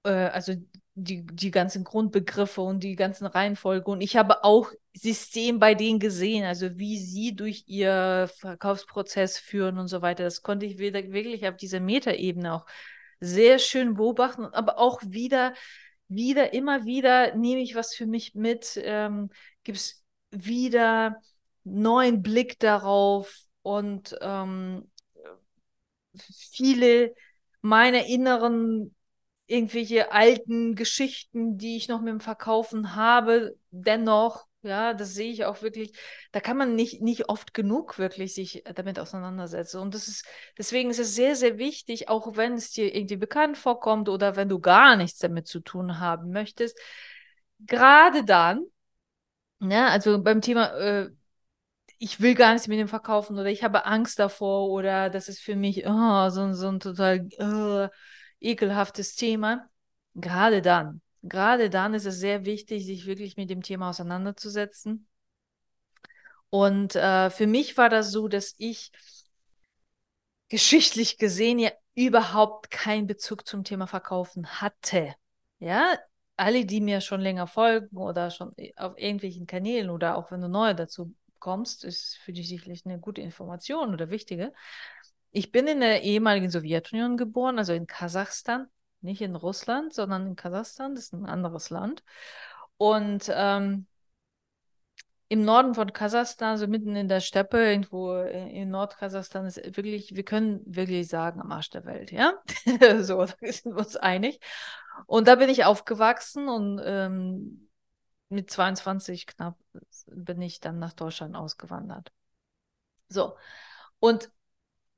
Äh, 0.05 0.11
also 0.11 0.55
die, 0.95 1.27
die 1.27 1.51
ganzen 1.51 1.83
Grundbegriffe 1.83 2.61
und 2.61 2.85
die 2.85 2.95
ganzen 2.95 3.27
Reihenfolge. 3.27 3.91
Und 3.91 4.01
ich 4.01 4.17
habe 4.17 4.45
auch 4.45 4.71
System 4.93 5.59
bei 5.59 5.75
denen 5.75 5.99
gesehen, 5.99 6.45
also 6.45 6.79
wie 6.79 6.99
sie 6.99 7.35
durch 7.35 7.65
ihr 7.67 8.31
Verkaufsprozess 8.39 9.39
führen 9.39 9.79
und 9.79 9.89
so 9.89 10.03
weiter. 10.03 10.23
Das 10.23 10.43
konnte 10.43 10.67
ich 10.67 10.79
wieder, 10.79 11.03
wirklich 11.13 11.47
auf 11.49 11.57
dieser 11.57 11.81
Metaebene 11.81 12.55
auch 12.55 12.67
sehr 13.21 13.59
schön 13.59 13.95
beobachten, 13.95 14.45
aber 14.45 14.79
auch 14.79 15.01
wieder, 15.05 15.55
wieder, 16.09 16.53
immer 16.53 16.85
wieder 16.85 17.35
nehme 17.35 17.61
ich 17.61 17.75
was 17.75 17.95
für 17.95 18.07
mich 18.07 18.35
mit, 18.35 18.81
ähm, 18.83 19.31
gibt 19.65 19.79
es 19.79 20.05
wieder 20.31 21.21
neuen 21.65 22.23
Blick 22.23 22.59
darauf 22.61 23.47
und 23.63 24.17
ähm, 24.21 24.91
viele 26.15 27.15
meiner 27.63 28.07
inneren 28.07 28.94
irgendwelche 29.47 30.13
alten 30.13 30.75
Geschichten, 30.75 31.59
die 31.59 31.77
ich 31.77 31.89
noch 31.89 32.01
mit 32.01 32.13
dem 32.13 32.21
Verkaufen 32.21 32.95
habe, 32.95 33.57
dennoch, 33.71 34.47
ja, 34.63 34.95
das 34.95 35.13
sehe 35.15 35.31
ich 35.31 35.45
auch 35.45 35.61
wirklich, 35.61 35.93
da 36.33 36.41
kann 36.41 36.57
man 36.57 36.75
nicht, 36.75 37.03
nicht 37.03 37.29
oft 37.29 37.53
genug 37.53 37.99
wirklich 37.99 38.35
sich 38.35 38.65
damit 38.75 38.99
auseinandersetzen. 38.99 39.81
Und 39.81 39.95
das 39.95 40.09
ist, 40.09 40.25
deswegen 40.57 40.89
ist 40.91 40.99
es 40.99 41.15
sehr, 41.15 41.37
sehr 41.37 41.59
wichtig, 41.59 42.09
auch 42.09 42.37
wenn 42.37 42.55
es 42.55 42.71
dir 42.71 42.95
irgendwie 42.95 43.17
bekannt 43.17 43.59
vorkommt 43.59 44.09
oder 44.09 44.37
wenn 44.37 44.49
du 44.49 44.61
gar 44.61 44.97
nichts 44.97 45.19
damit 45.19 45.47
zu 45.47 45.61
tun 45.61 45.99
haben 46.01 46.31
möchtest, 46.31 46.79
gerade 47.61 48.25
dann, 48.25 48.65
ja, 49.61 49.89
also 49.89 50.23
beim 50.23 50.41
Thema, 50.41 50.75
äh, 50.79 51.11
ich 51.99 52.21
will 52.21 52.35
gar 52.35 52.53
nichts 52.53 52.69
mit 52.69 52.79
dem 52.79 52.89
verkaufen 52.89 53.39
oder 53.39 53.51
ich 53.51 53.63
habe 53.63 53.85
Angst 53.87 54.19
davor 54.19 54.71
oder 54.71 55.11
das 55.11 55.29
ist 55.29 55.41
für 55.41 55.57
mich 55.57 55.85
oh, 55.87 56.29
so, 56.31 56.53
so 56.53 56.69
ein 56.69 56.81
total 56.81 57.29
uh, 57.41 57.89
ekelhaftes 58.45 59.17
Thema. 59.17 59.69
Gerade 60.15 60.63
dann, 60.63 61.01
gerade 61.23 61.71
dann 61.71 61.95
ist 61.95 62.07
es 62.07 62.19
sehr 62.19 62.45
wichtig, 62.45 62.85
sich 62.85 63.07
wirklich 63.07 63.37
mit 63.37 63.51
dem 63.51 63.63
Thema 63.63 63.91
auseinanderzusetzen. 63.91 65.09
Und 66.51 66.95
äh, 66.95 67.31
für 67.31 67.47
mich 67.47 67.77
war 67.77 67.89
das 67.89 68.13
so, 68.13 68.29
dass 68.29 68.55
ich 68.59 68.93
geschichtlich 70.49 71.19
gesehen 71.19 71.59
ja 71.59 71.71
überhaupt 71.95 72.71
keinen 72.71 73.07
Bezug 73.07 73.47
zum 73.47 73.65
Thema 73.65 73.87
Verkaufen 73.87 74.47
hatte. 74.61 75.15
Ja, 75.59 75.99
alle, 76.37 76.65
die 76.65 76.81
mir 76.81 77.01
schon 77.01 77.21
länger 77.21 77.47
folgen 77.47 77.97
oder 77.97 78.31
schon 78.31 78.55
auf 78.77 78.99
irgendwelchen 78.99 79.47
Kanälen 79.47 79.91
oder 79.91 80.17
auch 80.17 80.31
wenn 80.31 80.41
du 80.41 80.49
neu 80.49 80.75
dazu 80.75 81.15
kommst, 81.39 81.85
ist 81.85 82.17
für 82.19 82.33
dich 82.33 82.49
sicherlich 82.49 82.85
eine 82.85 82.99
gute 82.99 83.21
Information 83.21 83.93
oder 83.93 84.11
wichtige. 84.11 84.53
Ich 85.37 85.51
bin 85.51 85.67
in 85.67 85.81
der 85.81 86.03
ehemaligen 86.03 86.49
Sowjetunion 86.49 87.17
geboren, 87.17 87.59
also 87.59 87.73
in 87.73 87.89
Kasachstan, 87.89 88.69
nicht 89.01 89.21
in 89.21 89.35
Russland, 89.35 89.93
sondern 89.93 90.29
in 90.29 90.37
Kasachstan, 90.37 90.95
das 90.95 91.07
ist 91.07 91.13
ein 91.13 91.27
anderes 91.27 91.71
Land. 91.71 92.05
Und 92.77 93.25
ähm, 93.35 93.89
im 95.27 95.45
Norden 95.45 95.75
von 95.75 95.93
Kasachstan, 95.93 96.51
also 96.51 96.69
mitten 96.69 96.95
in 96.95 97.09
der 97.09 97.19
Steppe, 97.19 97.59
irgendwo 97.59 98.15
in 98.23 98.71
Nordkasachstan, 98.71 99.45
ist 99.47 99.57
wirklich, 99.77 100.15
wir 100.15 100.25
können 100.25 100.61
wirklich 100.67 101.09
sagen, 101.09 101.41
am 101.41 101.51
Arsch 101.51 101.71
der 101.71 101.85
Welt, 101.85 102.13
ja? 102.13 102.35
so, 103.03 103.25
da 103.25 103.35
sind 103.41 103.75
wir 103.75 103.79
uns 103.79 103.97
einig. 103.97 104.39
Und 105.07 105.27
da 105.27 105.35
bin 105.35 105.49
ich 105.49 105.65
aufgewachsen 105.65 106.49
und 106.49 106.81
ähm, 106.85 107.69
mit 108.29 108.51
22 108.51 109.27
knapp 109.27 109.59
bin 110.07 110.41
ich 110.43 110.61
dann 110.61 110.79
nach 110.79 110.93
Deutschland 110.93 111.35
ausgewandert. 111.35 112.13
So. 113.09 113.37
Und 113.99 114.31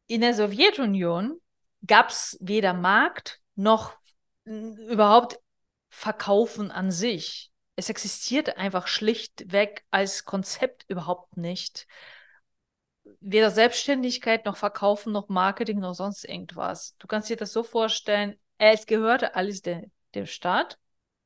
in 0.07 0.21
der 0.21 0.35
Sowjetunion 0.35 1.41
gab 1.87 2.11
es 2.11 2.37
weder 2.41 2.73
Markt 2.73 3.41
noch 3.55 3.97
überhaupt 4.45 5.41
Verkaufen 5.89 6.71
an 6.71 6.91
sich. 6.91 7.51
Es 7.75 7.91
existiert 7.91 8.57
einfach 8.57 8.87
schlichtweg 8.87 9.85
als 9.91 10.25
Konzept 10.25 10.85
überhaupt 10.89 11.37
nicht. 11.37 11.87
Weder 13.21 13.51
Selbstständigkeit 13.51 14.47
noch 14.47 14.57
Verkaufen 14.57 15.13
noch 15.13 15.29
Marketing 15.29 15.79
noch 15.79 15.95
sonst 15.95 16.25
irgendwas. 16.25 16.97
Du 16.99 17.07
kannst 17.07 17.29
dir 17.29 17.37
das 17.37 17.53
so 17.53 17.63
vorstellen, 17.63 18.37
es 18.59 18.87
gehörte 18.87 19.35
alles 19.35 19.63
de, 19.63 19.91
dem 20.15 20.27
Staat 20.27 20.79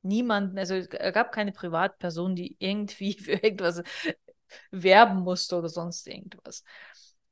niemanden, 0.03 0.59
also 0.59 0.75
es 0.75 0.89
gab 0.89 1.33
keine 1.33 1.53
Privatperson, 1.53 2.35
die 2.35 2.57
irgendwie 2.59 3.13
für 3.19 3.33
irgendwas 3.33 3.83
werben 4.71 5.21
musste 5.21 5.57
oder 5.57 5.69
sonst 5.69 6.07
irgendwas. 6.07 6.65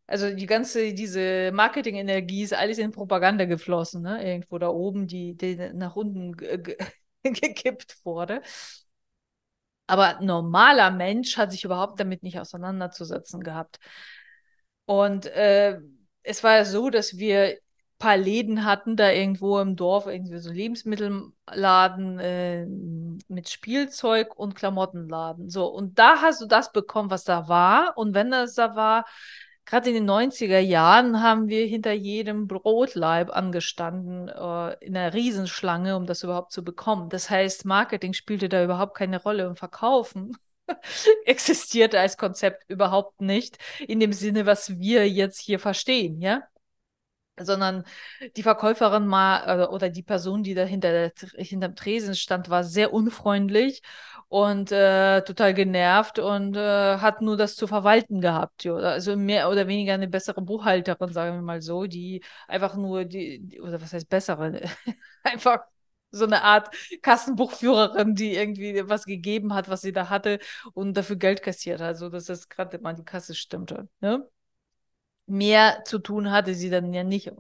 Also 0.09 0.35
die 0.35 0.47
ganze, 0.47 0.95
diese 0.95 1.53
Marketingenergie 1.53 2.43
ist 2.43 2.55
alles 2.55 2.79
in 2.79 2.93
Propaganda 2.93 3.45
geflossen, 3.45 4.03
ne? 4.03 4.27
Irgendwo 4.27 4.59
da 4.59 4.69
oben, 4.69 5.07
die, 5.07 5.37
die 5.37 5.55
nach 5.75 5.97
unten 5.97 6.33
gekippt 7.23 7.99
wurde. 8.05 8.41
Aber 9.87 10.19
normaler 10.21 10.91
Mensch 10.91 11.37
hat 11.37 11.53
sich 11.53 11.65
überhaupt 11.65 12.01
damit 12.01 12.23
nicht 12.23 12.41
auseinanderzusetzen 12.41 13.43
gehabt. 13.43 13.79
Und 14.87 15.27
äh, 15.27 15.79
es 16.23 16.43
war 16.43 16.57
ja 16.57 16.65
so, 16.65 16.89
dass 16.91 17.19
wir 17.19 17.59
paar 17.99 18.17
Läden 18.17 18.65
hatten, 18.65 18.97
da 18.97 19.11
irgendwo 19.11 19.59
im 19.59 19.77
Dorf, 19.77 20.07
irgendwie 20.07 20.39
so 20.39 20.51
Lebensmittelladen 20.51 22.19
äh, 22.21 22.67
mit 23.29 23.49
Spielzeug 23.51 24.37
und 24.37 24.55
Klamottenladen. 24.55 25.51
So, 25.51 25.67
und 25.67 25.99
da 25.99 26.23
hast 26.23 26.41
du 26.41 26.47
das 26.47 26.73
bekommen, 26.73 27.11
was 27.11 27.25
da 27.25 27.49
war. 27.49 27.99
Und 27.99 28.15
wenn 28.15 28.31
das 28.31 28.55
da 28.55 28.77
war, 28.77 29.05
gerade 29.69 29.91
in 29.91 29.95
den 29.95 30.11
90er 30.11 30.59
Jahren 30.59 31.23
haben 31.23 31.49
wir 31.49 31.67
hinter 31.67 31.93
jedem 31.93 32.47
Brotleib 32.49 33.31
angestanden, 33.31 34.29
äh, 34.29 34.85
in 34.85 34.97
einer 34.97 35.13
Riesenschlange, 35.13 35.95
um 35.97 36.07
das 36.07 36.23
überhaupt 36.23 36.53
zu 36.53 36.65
bekommen. 36.65 37.11
Das 37.11 37.29
heißt, 37.29 37.67
Marketing 37.67 38.15
spielte 38.15 38.49
da 38.49 38.65
überhaupt 38.65 38.97
keine 38.97 39.23
Rolle 39.23 39.49
und 39.49 39.59
Verkaufen 39.59 40.37
existierte 41.27 42.01
als 42.01 42.17
Konzept 42.17 42.65
überhaupt 42.69 43.21
nicht 43.21 43.59
in 43.81 44.01
dem 44.01 44.15
Sinne, 44.15 44.47
was 44.47 44.79
wir 44.79 45.09
jetzt 45.09 45.41
hier 45.41 45.59
verstehen, 45.59 46.21
ja 46.21 46.43
sondern 47.41 47.85
die 48.37 48.43
Verkäuferin 48.43 49.07
mal 49.07 49.63
äh, 49.63 49.67
oder 49.67 49.91
die 49.91 50.03
Person, 50.03 50.43
die 50.43 50.55
da 50.55 50.65
hinter 50.65 51.13
hinterm 51.37 51.77
Tresen 51.77 52.17
stand, 52.17 52.51
war 52.51 52.65
sehr 52.65 52.93
unfreundlich 52.93 53.83
und 54.29 54.73
äh, 54.73 55.23
total 55.23 55.55
genervt 55.55 56.19
und 56.19 56.57
äh, 56.57 56.99
hat 56.99 57.23
nur 57.23 57.37
das 57.37 57.57
zu 57.57 57.67
verwalten 57.67 58.21
gehabt. 58.21 58.65
Jo. 58.65 58.77
Also 58.77 59.17
mehr 59.17 59.51
oder 59.51 59.67
weniger 59.69 59.95
eine 59.95 60.09
bessere 60.09 60.43
Buchhalterin, 60.43 61.13
sagen 61.13 61.37
wir 61.37 61.43
mal 61.43 61.63
so, 61.63 61.87
die 61.87 62.23
einfach 62.47 62.77
nur 62.77 63.05
die, 63.05 63.61
oder 63.61 63.81
was 63.81 63.93
heißt 63.93 64.09
bessere, 64.09 64.61
einfach 65.23 65.61
so 66.11 66.25
eine 66.25 66.43
Art 66.43 66.75
Kassenbuchführerin, 67.03 68.15
die 68.15 68.35
irgendwie 68.35 68.89
was 68.89 69.05
gegeben 69.05 69.55
hat, 69.55 69.69
was 69.69 69.83
sie 69.83 69.93
da 69.93 70.09
hatte 70.09 70.39
und 70.75 70.97
dafür 70.97 71.17
Geld 71.17 71.43
kassiert 71.43 71.81
hat, 71.81 71.99
so 71.99 72.09
dass 72.09 72.27
das 72.27 72.49
gerade 72.49 72.79
mal 72.79 72.95
die 72.95 73.05
Kasse 73.05 73.35
stimmte. 73.35 73.89
Ne? 74.01 74.27
mehr 75.29 75.85
zu 75.85 75.99
tun 75.99 76.31
hatte 76.31 76.55
sie 76.55 76.71
dann 76.71 76.93
ja 76.93 77.05
nicht. 77.05 77.31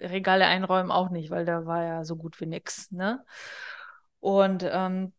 Regale 0.00 0.46
einräumen 0.46 0.90
auch 0.90 1.10
nicht, 1.10 1.30
weil 1.30 1.44
da 1.44 1.66
war 1.66 1.82
ja 1.82 2.04
so 2.04 2.16
gut 2.16 2.40
wie 2.40 2.46
nix. 2.46 2.90
Ne? 2.92 3.24
Und 4.20 4.64
ähm, 4.70 5.12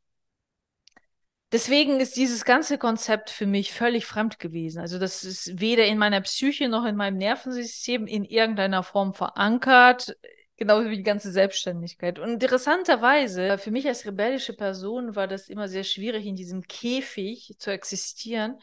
deswegen 1.55 2.01
ist 2.01 2.17
dieses 2.17 2.43
ganze 2.43 2.77
Konzept 2.77 3.29
für 3.29 3.45
mich 3.45 3.71
völlig 3.71 4.05
fremd 4.05 4.39
gewesen. 4.39 4.81
Also 4.81 4.99
das 4.99 5.23
ist 5.23 5.57
weder 5.57 5.85
in 5.85 5.97
meiner 5.97 6.19
Psyche 6.19 6.67
noch 6.67 6.83
in 6.83 6.97
meinem 6.97 7.17
Nervensystem 7.17 8.07
in 8.07 8.25
irgendeiner 8.25 8.83
Form 8.83 9.13
verankert. 9.13 10.17
Genauso 10.57 10.89
wie 10.89 10.97
die 10.97 11.03
ganze 11.03 11.31
Selbstständigkeit. 11.31 12.19
Und 12.19 12.43
interessanterweise, 12.43 13.57
für 13.57 13.71
mich 13.71 13.87
als 13.87 14.05
rebellische 14.05 14.51
Person 14.51 15.15
war 15.15 15.27
das 15.27 15.47
immer 15.47 15.69
sehr 15.69 15.85
schwierig, 15.85 16.25
in 16.25 16.35
diesem 16.35 16.61
Käfig 16.63 17.55
zu 17.57 17.71
existieren. 17.71 18.59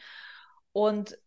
Und 0.71 1.17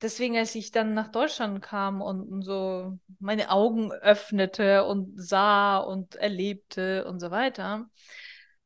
deswegen, 0.00 0.38
als 0.38 0.54
ich 0.54 0.70
dann 0.70 0.94
nach 0.94 1.08
Deutschland 1.08 1.60
kam 1.60 2.00
und 2.00 2.42
so 2.42 2.98
meine 3.18 3.50
Augen 3.50 3.92
öffnete 3.92 4.86
und 4.86 5.12
sah 5.14 5.76
und 5.76 6.14
erlebte 6.14 7.04
und 7.04 7.20
so 7.20 7.30
weiter, 7.30 7.86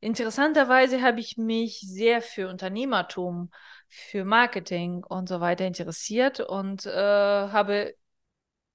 interessanterweise 0.05 1.03
habe 1.03 1.21
ich 1.21 1.37
mich 1.37 1.81
sehr 1.81 2.23
für 2.23 2.49
Unternehmertum, 2.49 3.51
für 3.89 4.25
Marketing 4.25 5.03
und 5.05 5.29
so 5.29 5.41
weiter 5.41 5.67
interessiert 5.67 6.41
und 6.41 6.87
äh, 6.87 6.91
habe 6.93 7.95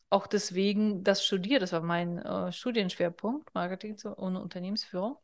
auch 0.10 0.28
deswegen 0.28 1.04
das 1.04 1.26
studiert. 1.26 1.62
Das 1.62 1.72
war 1.74 1.82
mein 1.82 2.20
äh, 2.20 2.52
Studienschwerpunkt, 2.52 3.54
Marketing 3.54 3.98
und 4.16 4.38
Unternehmensführung 4.38 5.18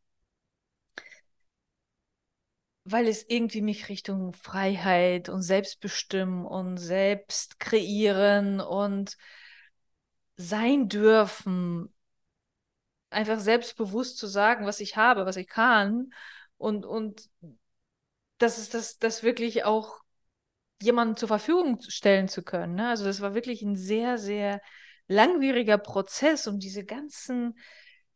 weil 2.86 3.08
es 3.08 3.26
irgendwie 3.28 3.62
mich 3.62 3.90
Richtung 3.90 4.32
Freiheit 4.34 5.28
und 5.30 5.42
Selbstbestimmen 5.42 6.46
und 6.46 6.78
Selbst 6.78 7.60
kreieren 7.60 8.62
und 8.62 9.18
sein 10.38 10.88
dürfen, 10.90 11.94
einfach 13.16 13.40
selbstbewusst 13.40 14.18
zu 14.18 14.28
sagen, 14.28 14.66
was 14.66 14.80
ich 14.80 14.98
habe, 14.98 15.26
was 15.26 15.38
ich 15.38 15.48
kann 15.48 16.12
und, 16.58 16.86
und 16.86 17.30
das 18.38 18.58
ist 18.58 18.74
das, 18.74 18.98
das 19.00 19.24
wirklich 19.24 19.64
auch 19.64 20.00
jemandem 20.82 21.18
zur 21.18 21.30
Verfügung 21.30 21.80
stellen 21.82 22.28
zu 22.28 22.44
können. 22.44 22.76
Ne? 22.76 22.90
Also 22.90 23.06
das 23.06 23.22
war 23.22 23.34
wirklich 23.34 23.62
ein 23.62 23.76
sehr, 23.76 24.18
sehr 24.18 24.62
langwieriger 25.08 25.78
Prozess, 25.78 26.48
um 26.48 26.60
diese 26.60 26.84
ganzen 26.84 27.58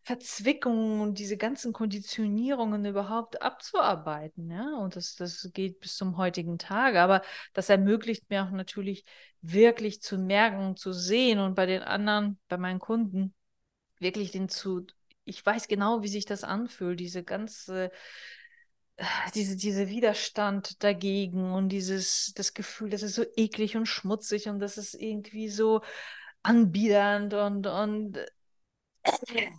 Verzwickungen 0.02 1.02
und 1.02 1.20
diese 1.20 1.38
ganzen 1.38 1.72
Konditionierungen 1.72 2.86
überhaupt 2.86 3.42
abzuarbeiten. 3.42 4.50
Ja? 4.50 4.78
Und 4.78 4.96
das, 4.96 5.16
das 5.16 5.50
geht 5.54 5.80
bis 5.80 5.96
zum 5.96 6.18
heutigen 6.18 6.58
Tage. 6.58 7.02
Aber 7.02 7.22
das 7.54 7.70
ermöglicht 7.70 8.30
mir 8.30 8.44
auch 8.44 8.52
natürlich 8.52 9.06
wirklich 9.42 10.02
zu 10.02 10.18
merken, 10.18 10.76
zu 10.76 10.92
sehen 10.92 11.40
und 11.40 11.56
bei 11.56 11.66
den 11.66 11.82
anderen, 11.82 12.40
bei 12.50 12.58
meinen 12.58 12.80
Kunden, 12.80 13.34
wirklich 14.00 14.32
den 14.32 14.50
zu, 14.50 14.86
ich 15.26 15.46
weiß 15.46 15.68
genau, 15.68 16.02
wie 16.04 16.08
sich 16.08 16.26
das 16.26 16.44
anfühlt, 16.44 17.00
diese 17.00 17.24
ganze, 17.24 17.92
diese, 19.36 19.56
diese 19.58 19.90
Widerstand 19.90 20.84
dagegen 20.84 21.52
und 21.54 21.70
dieses, 21.70 22.34
das 22.36 22.54
Gefühl, 22.54 22.90
das 22.90 23.04
ist 23.04 23.16
so 23.16 23.24
eklig 23.36 23.78
und 23.78 23.86
schmutzig 23.86 24.50
und 24.50 24.60
das 24.60 24.78
ist 24.78 24.94
irgendwie 24.94 25.50
so 25.50 25.82
anbiedernd 26.44 27.34
und, 27.34 27.68
und 27.68 28.18
äh, 29.28 29.52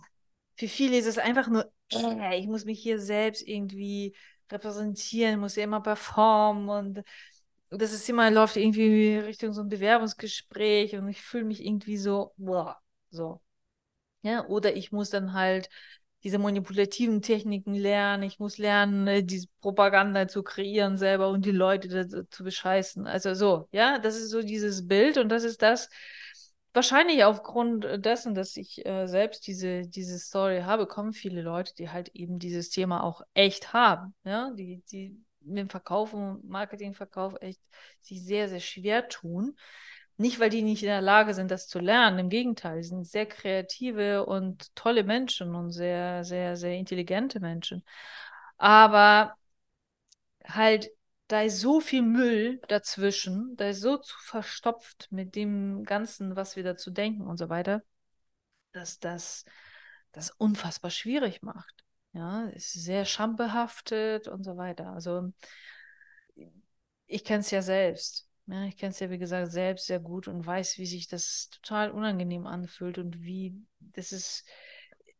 für 0.57 0.67
viele 0.67 0.97
ist 0.97 1.05
es 1.07 1.17
einfach 1.17 1.47
nur, 1.47 1.71
äh, 1.93 2.39
ich 2.39 2.47
muss 2.47 2.65
mich 2.65 2.81
hier 2.81 2.99
selbst 2.99 3.47
irgendwie 3.47 4.15
repräsentieren, 4.51 5.39
muss 5.39 5.55
ja 5.55 5.63
immer 5.63 5.81
performen 5.81 6.69
und 6.69 7.03
das 7.69 7.93
ist 7.93 8.09
immer, 8.09 8.31
läuft 8.31 8.57
irgendwie 8.57 9.17
Richtung 9.17 9.53
so 9.53 9.61
ein 9.61 9.69
Bewerbungsgespräch 9.69 10.95
und 10.97 11.09
ich 11.09 11.21
fühle 11.21 11.45
mich 11.45 11.65
irgendwie 11.65 11.97
so, 11.97 12.33
boah, 12.37 12.79
so. 13.11 13.41
Ja, 14.23 14.45
oder 14.47 14.75
ich 14.75 14.91
muss 14.91 15.09
dann 15.09 15.33
halt 15.33 15.69
diese 16.23 16.37
manipulativen 16.37 17.21
Techniken 17.23 17.73
lernen, 17.73 18.21
ich 18.23 18.37
muss 18.39 18.57
lernen, 18.59 19.07
äh, 19.07 19.23
diese 19.23 19.47
Propaganda 19.61 20.27
zu 20.27 20.43
kreieren 20.43 20.97
selber 20.97 21.29
und 21.29 21.45
die 21.45 21.51
Leute 21.51 22.27
zu 22.29 22.43
bescheißen. 22.43 23.07
Also 23.07 23.33
so, 23.33 23.67
ja, 23.71 23.97
das 23.97 24.17
ist 24.17 24.29
so 24.29 24.41
dieses 24.43 24.87
Bild 24.87 25.17
und 25.17 25.29
das 25.29 25.43
ist 25.43 25.61
das, 25.63 25.89
wahrscheinlich 26.73 27.23
aufgrund 27.23 27.85
dessen, 28.05 28.33
dass 28.35 28.55
ich 28.57 28.85
äh, 28.85 29.07
selbst 29.07 29.45
diese, 29.47 29.87
diese 29.87 30.19
Story 30.19 30.61
habe, 30.61 30.87
kommen 30.87 31.13
viele 31.13 31.41
Leute, 31.41 31.73
die 31.75 31.89
halt 31.89 32.09
eben 32.13 32.39
dieses 32.39 32.69
Thema 32.69 33.03
auch 33.03 33.21
echt 33.33 33.73
haben, 33.73 34.13
ja, 34.23 34.51
die, 34.51 34.81
die 34.91 35.17
mit 35.41 35.57
dem 35.57 35.69
Verkauf 35.69 36.13
und 36.13 36.47
Marketingverkauf 36.47 37.35
echt 37.41 37.59
sich 38.01 38.23
sehr, 38.23 38.47
sehr 38.47 38.59
schwer 38.59 39.09
tun. 39.09 39.55
Nicht, 40.21 40.39
weil 40.39 40.51
die 40.51 40.61
nicht 40.61 40.83
in 40.83 40.89
der 40.89 41.01
Lage 41.01 41.33
sind, 41.33 41.49
das 41.49 41.67
zu 41.67 41.79
lernen. 41.79 42.19
Im 42.19 42.29
Gegenteil, 42.29 42.83
sie 42.83 42.89
sind 42.89 43.07
sehr 43.07 43.25
kreative 43.25 44.25
und 44.25 44.75
tolle 44.75 45.03
Menschen 45.03 45.55
und 45.55 45.71
sehr, 45.71 46.23
sehr, 46.23 46.55
sehr 46.55 46.75
intelligente 46.75 47.39
Menschen. 47.39 47.83
Aber 48.57 49.35
halt, 50.45 50.91
da 51.27 51.41
ist 51.41 51.59
so 51.59 51.79
viel 51.79 52.03
Müll 52.03 52.61
dazwischen, 52.67 53.55
da 53.57 53.69
ist 53.69 53.81
so 53.81 53.97
zu 53.97 54.15
verstopft 54.19 55.07
mit 55.11 55.35
dem 55.35 55.85
Ganzen, 55.85 56.35
was 56.35 56.55
wir 56.55 56.63
dazu 56.63 56.91
denken 56.91 57.25
und 57.25 57.37
so 57.37 57.49
weiter, 57.49 57.81
dass 58.73 58.99
das 58.99 59.45
das 60.11 60.29
unfassbar 60.29 60.91
schwierig 60.91 61.41
macht. 61.41 61.83
Ja, 62.13 62.45
ist 62.49 62.73
sehr 62.73 63.05
schambehaftet 63.05 64.27
und 64.27 64.43
so 64.43 64.57
weiter. 64.57 64.91
Also 64.91 65.31
ich 67.07 67.23
kenne 67.23 67.39
es 67.39 67.51
ja 67.51 67.61
selbst. 67.61 68.27
Ja, 68.47 68.65
ich 68.65 68.75
kenne 68.77 68.91
es 68.91 68.99
ja, 68.99 69.09
wie 69.09 69.17
gesagt, 69.17 69.51
selbst 69.51 69.87
sehr 69.87 69.99
gut 69.99 70.27
und 70.27 70.45
weiß, 70.45 70.77
wie 70.77 70.85
sich 70.85 71.07
das 71.07 71.49
total 71.51 71.91
unangenehm 71.91 72.47
anfühlt 72.47 72.97
und 72.97 73.21
wie 73.21 73.55
das 73.79 74.11
ist. 74.11 74.45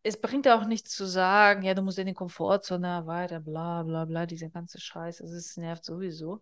Es 0.04 0.20
bringt 0.20 0.48
auch 0.48 0.66
nichts 0.66 0.92
zu 0.96 1.06
sagen, 1.06 1.62
ja, 1.62 1.74
du 1.74 1.82
musst 1.84 2.00
in 2.00 2.08
die 2.08 2.14
Komfortzone 2.14 3.06
weiter, 3.06 3.40
bla 3.40 3.84
bla 3.84 4.06
bla, 4.06 4.26
dieser 4.26 4.50
ganze 4.50 4.80
Scheiß. 4.80 5.22
Also 5.22 5.36
es 5.36 5.58
nervt 5.58 5.86
sowieso. 5.86 6.42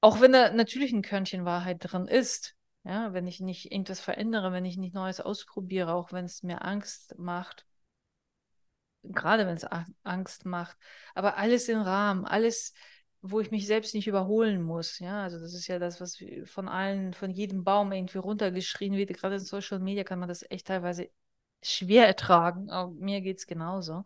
Auch 0.00 0.20
wenn 0.20 0.32
da 0.32 0.50
natürlich 0.52 0.92
ein 0.92 1.02
Körnchen 1.02 1.44
Wahrheit 1.44 1.78
drin 1.80 2.06
ist. 2.06 2.56
Ja, 2.84 3.12
wenn 3.12 3.26
ich 3.26 3.40
nicht 3.40 3.70
irgendwas 3.70 4.00
verändere, 4.00 4.52
wenn 4.52 4.64
ich 4.64 4.76
nicht 4.76 4.94
Neues 4.94 5.20
ausprobiere, 5.20 5.92
auch 5.92 6.12
wenn 6.12 6.24
es 6.24 6.42
mir 6.42 6.62
Angst 6.64 7.18
macht, 7.18 7.66
gerade 9.02 9.46
wenn 9.46 9.56
es 9.56 9.66
Angst 10.04 10.44
macht, 10.44 10.76
aber 11.14 11.36
alles 11.36 11.68
im 11.68 11.80
Rahmen, 11.80 12.24
alles, 12.24 12.72
wo 13.22 13.40
ich 13.40 13.50
mich 13.50 13.66
selbst 13.66 13.94
nicht 13.94 14.06
überholen 14.06 14.62
muss. 14.62 14.98
Ja, 14.98 15.22
also 15.22 15.38
das 15.38 15.54
ist 15.54 15.66
ja 15.66 15.78
das, 15.78 16.00
was 16.00 16.22
von 16.44 16.68
allen, 16.68 17.12
von 17.14 17.30
jedem 17.30 17.64
Baum 17.64 17.92
irgendwie 17.92 18.18
runtergeschrien 18.18 18.94
wird. 18.94 19.12
Gerade 19.14 19.36
in 19.36 19.40
Social 19.40 19.80
Media 19.80 20.04
kann 20.04 20.18
man 20.18 20.28
das 20.28 20.44
echt 20.50 20.68
teilweise 20.68 21.10
schwer 21.62 22.06
ertragen. 22.06 22.70
Auch 22.70 22.90
mir 22.90 23.20
geht 23.20 23.38
es 23.38 23.46
genauso. 23.46 24.04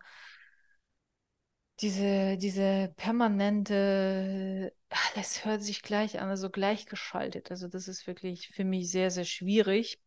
Diese, 1.79 2.37
diese 2.37 2.93
permanente, 2.97 4.73
alles 5.15 5.43
hört 5.43 5.63
sich 5.63 5.81
gleich 5.81 6.19
an, 6.19 6.29
also 6.29 6.49
gleichgeschaltet. 6.49 7.51
Also 7.51 7.67
das 7.67 7.87
ist 7.87 8.07
wirklich 8.07 8.49
für 8.49 8.63
mich 8.63 8.89
sehr, 8.91 9.11
sehr 9.11 9.25
schwierig 9.25 9.99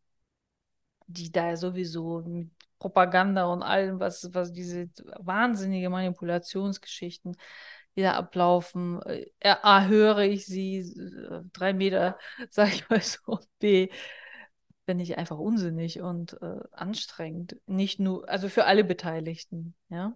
die 1.06 1.30
da 1.30 1.56
sowieso 1.56 2.22
mit 2.22 2.50
Propaganda 2.78 3.46
und 3.46 3.62
allem, 3.62 4.00
was, 4.00 4.28
was 4.34 4.52
diese 4.52 4.90
wahnsinnige 5.18 5.88
Manipulationsgeschichten, 5.88 7.36
die 7.36 7.36
da 8.02 8.14
ablaufen. 8.14 9.00
Äh, 9.02 9.26
A, 9.62 9.86
höre 9.86 10.18
ich 10.20 10.46
sie, 10.46 10.78
äh, 10.78 11.42
drei 11.52 11.72
Meter, 11.72 12.18
sag 12.50 12.72
ich 12.72 12.88
mal 12.88 13.00
so, 13.00 13.40
B, 13.58 13.90
bin 14.86 15.00
ich 15.00 15.18
einfach 15.18 15.38
unsinnig 15.38 16.00
und 16.00 16.40
äh, 16.42 16.60
anstrengend. 16.72 17.56
Nicht 17.66 17.98
nur, 18.00 18.28
also 18.28 18.48
für 18.48 18.64
alle 18.64 18.84
Beteiligten, 18.84 19.74
ja. 19.88 20.14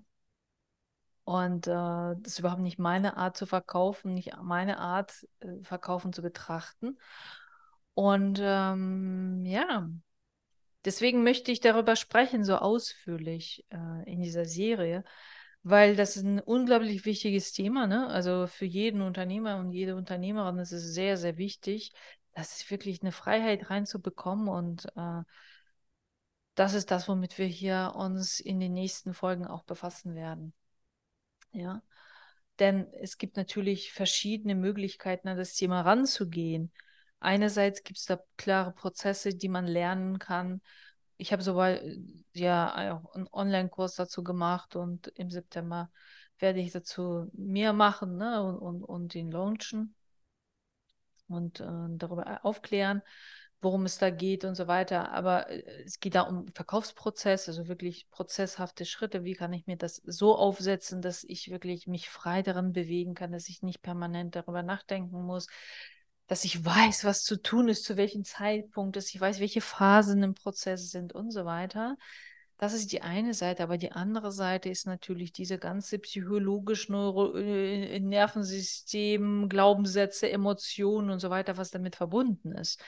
Und 1.24 1.66
äh, 1.68 1.70
das 1.70 2.32
ist 2.32 2.38
überhaupt 2.40 2.62
nicht 2.62 2.78
meine 2.78 3.16
Art 3.16 3.36
zu 3.36 3.46
verkaufen, 3.46 4.14
nicht 4.14 4.32
meine 4.42 4.78
Art, 4.78 5.26
äh, 5.40 5.62
verkaufen 5.62 6.12
zu 6.12 6.22
betrachten. 6.22 6.98
Und 7.94 8.40
ähm, 8.42 9.44
ja, 9.44 9.88
Deswegen 10.84 11.22
möchte 11.22 11.52
ich 11.52 11.60
darüber 11.60 11.94
sprechen, 11.94 12.44
so 12.44 12.56
ausführlich 12.56 13.66
äh, 13.70 14.10
in 14.10 14.22
dieser 14.22 14.46
Serie, 14.46 15.04
weil 15.62 15.96
das 15.96 16.16
ist 16.16 16.24
ein 16.24 16.40
unglaublich 16.40 17.04
wichtiges 17.04 17.52
Thema. 17.52 17.86
Ne? 17.86 18.06
Also 18.08 18.46
für 18.46 18.64
jeden 18.64 19.02
Unternehmer 19.02 19.58
und 19.58 19.72
jede 19.72 19.96
Unternehmerin 19.96 20.58
ist 20.58 20.72
es 20.72 20.94
sehr, 20.94 21.16
sehr 21.16 21.36
wichtig, 21.36 21.92
das 22.32 22.60
ist 22.60 22.70
wirklich 22.70 23.02
eine 23.02 23.12
Freiheit 23.12 23.70
reinzubekommen. 23.70 24.48
Und 24.48 24.86
äh, 24.96 25.22
das 26.54 26.74
ist 26.74 26.90
das, 26.90 27.08
womit 27.08 27.38
wir 27.38 27.46
hier 27.46 27.92
uns 27.96 28.40
in 28.40 28.60
den 28.60 28.72
nächsten 28.72 29.14
Folgen 29.14 29.46
auch 29.46 29.64
befassen 29.64 30.14
werden. 30.14 30.54
Ja. 31.52 31.82
Denn 32.58 32.92
es 32.94 33.18
gibt 33.18 33.36
natürlich 33.36 33.92
verschiedene 33.92 34.54
Möglichkeiten, 34.54 35.28
an 35.28 35.38
das 35.38 35.54
Thema 35.54 35.80
ranzugehen. 35.80 36.72
Einerseits 37.18 37.82
gibt 37.82 37.98
es 37.98 38.06
da 38.06 38.20
klare 38.36 38.72
Prozesse, 38.72 39.34
die 39.34 39.48
man 39.48 39.66
lernen 39.66 40.18
kann. 40.18 40.60
Ich 41.20 41.32
habe 41.32 41.42
sogar 41.42 41.78
ja 42.32 42.94
auch 42.94 43.14
einen 43.14 43.28
Online-Kurs 43.30 43.94
dazu 43.94 44.24
gemacht 44.24 44.74
und 44.74 45.08
im 45.08 45.30
September 45.30 45.90
werde 46.38 46.60
ich 46.60 46.72
dazu 46.72 47.30
mehr 47.34 47.74
machen 47.74 48.16
ne, 48.16 48.42
und, 48.42 48.56
und, 48.56 48.82
und 48.82 49.14
den 49.14 49.30
launchen 49.30 49.94
und 51.28 51.60
äh, 51.60 51.64
darüber 51.90 52.40
aufklären, 52.42 53.02
worum 53.60 53.84
es 53.84 53.98
da 53.98 54.08
geht 54.08 54.44
und 54.46 54.54
so 54.54 54.66
weiter. 54.66 55.12
Aber 55.12 55.50
äh, 55.50 55.82
es 55.84 56.00
geht 56.00 56.14
da 56.14 56.22
um 56.22 56.48
Verkaufsprozess, 56.54 57.48
also 57.48 57.68
wirklich 57.68 58.08
prozesshafte 58.10 58.86
Schritte. 58.86 59.22
Wie 59.22 59.34
kann 59.34 59.52
ich 59.52 59.66
mir 59.66 59.76
das 59.76 59.96
so 60.06 60.34
aufsetzen, 60.34 61.02
dass 61.02 61.22
ich 61.24 61.50
wirklich 61.50 61.86
mich 61.86 62.08
frei 62.08 62.42
daran 62.42 62.72
bewegen 62.72 63.14
kann, 63.14 63.32
dass 63.32 63.50
ich 63.50 63.62
nicht 63.62 63.82
permanent 63.82 64.36
darüber 64.36 64.62
nachdenken 64.62 65.22
muss, 65.22 65.48
dass 66.30 66.44
ich 66.44 66.64
weiß, 66.64 67.04
was 67.04 67.24
zu 67.24 67.42
tun 67.42 67.68
ist, 67.68 67.82
zu 67.82 67.96
welchem 67.96 68.22
Zeitpunkt, 68.22 68.94
dass 68.94 69.12
ich 69.12 69.20
weiß, 69.20 69.40
welche 69.40 69.60
Phasen 69.60 70.22
im 70.22 70.34
Prozess 70.36 70.92
sind 70.92 71.12
und 71.12 71.32
so 71.32 71.44
weiter. 71.44 71.96
Das 72.56 72.72
ist 72.72 72.92
die 72.92 73.02
eine 73.02 73.34
Seite, 73.34 73.64
aber 73.64 73.78
die 73.78 73.90
andere 73.90 74.30
Seite 74.30 74.68
ist 74.68 74.86
natürlich 74.86 75.32
diese 75.32 75.58
ganze 75.58 75.98
psychologisch 75.98 76.88
Neuro 76.88 77.34
äh, 77.36 77.98
Nervensystem, 77.98 79.48
Glaubenssätze, 79.48 80.30
Emotionen 80.30 81.10
und 81.10 81.18
so 81.18 81.30
weiter, 81.30 81.56
was 81.56 81.72
damit 81.72 81.96
verbunden 81.96 82.52
ist. 82.52 82.80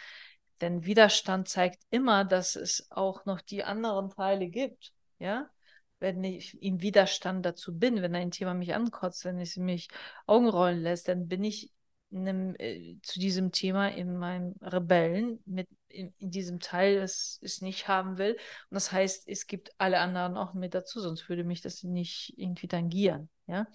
Denn 0.60 0.84
Widerstand 0.84 1.48
zeigt 1.48 1.82
immer, 1.90 2.24
dass 2.24 2.54
es 2.54 2.86
auch 2.92 3.24
noch 3.24 3.40
die 3.40 3.64
anderen 3.64 4.10
Teile 4.10 4.46
gibt. 4.50 4.92
Ja, 5.18 5.50
wenn 5.98 6.22
ich 6.22 6.62
im 6.62 6.80
Widerstand 6.80 7.44
dazu 7.44 7.76
bin, 7.76 8.02
wenn 8.02 8.14
ein 8.14 8.30
Thema 8.30 8.54
mich 8.54 8.72
ankotzt, 8.72 9.24
wenn 9.24 9.40
es 9.40 9.56
mich 9.56 9.88
Augenrollen 10.28 10.80
lässt, 10.80 11.08
dann 11.08 11.26
bin 11.26 11.42
ich 11.42 11.72
einem, 12.12 12.54
äh, 12.58 12.96
zu 13.02 13.18
diesem 13.18 13.52
Thema 13.52 13.88
in 13.88 14.16
meinem 14.16 14.54
Rebellen 14.60 15.42
mit 15.46 15.68
in, 15.88 16.14
in, 16.18 16.30
diesem 16.30 16.60
Teil, 16.60 17.00
das 17.00 17.38
es 17.42 17.60
nicht 17.60 17.88
haben 17.88 18.18
will. 18.18 18.32
Und 18.32 18.74
das 18.74 18.92
heißt, 18.92 19.28
es 19.28 19.46
gibt 19.46 19.72
alle 19.78 19.98
anderen 19.98 20.36
auch 20.36 20.54
mit 20.54 20.74
dazu, 20.74 21.00
sonst 21.00 21.28
würde 21.28 21.44
mich 21.44 21.60
das 21.60 21.82
nicht 21.82 22.32
irgendwie 22.36 22.68
tangieren. 22.68 23.28
Ja. 23.46 23.66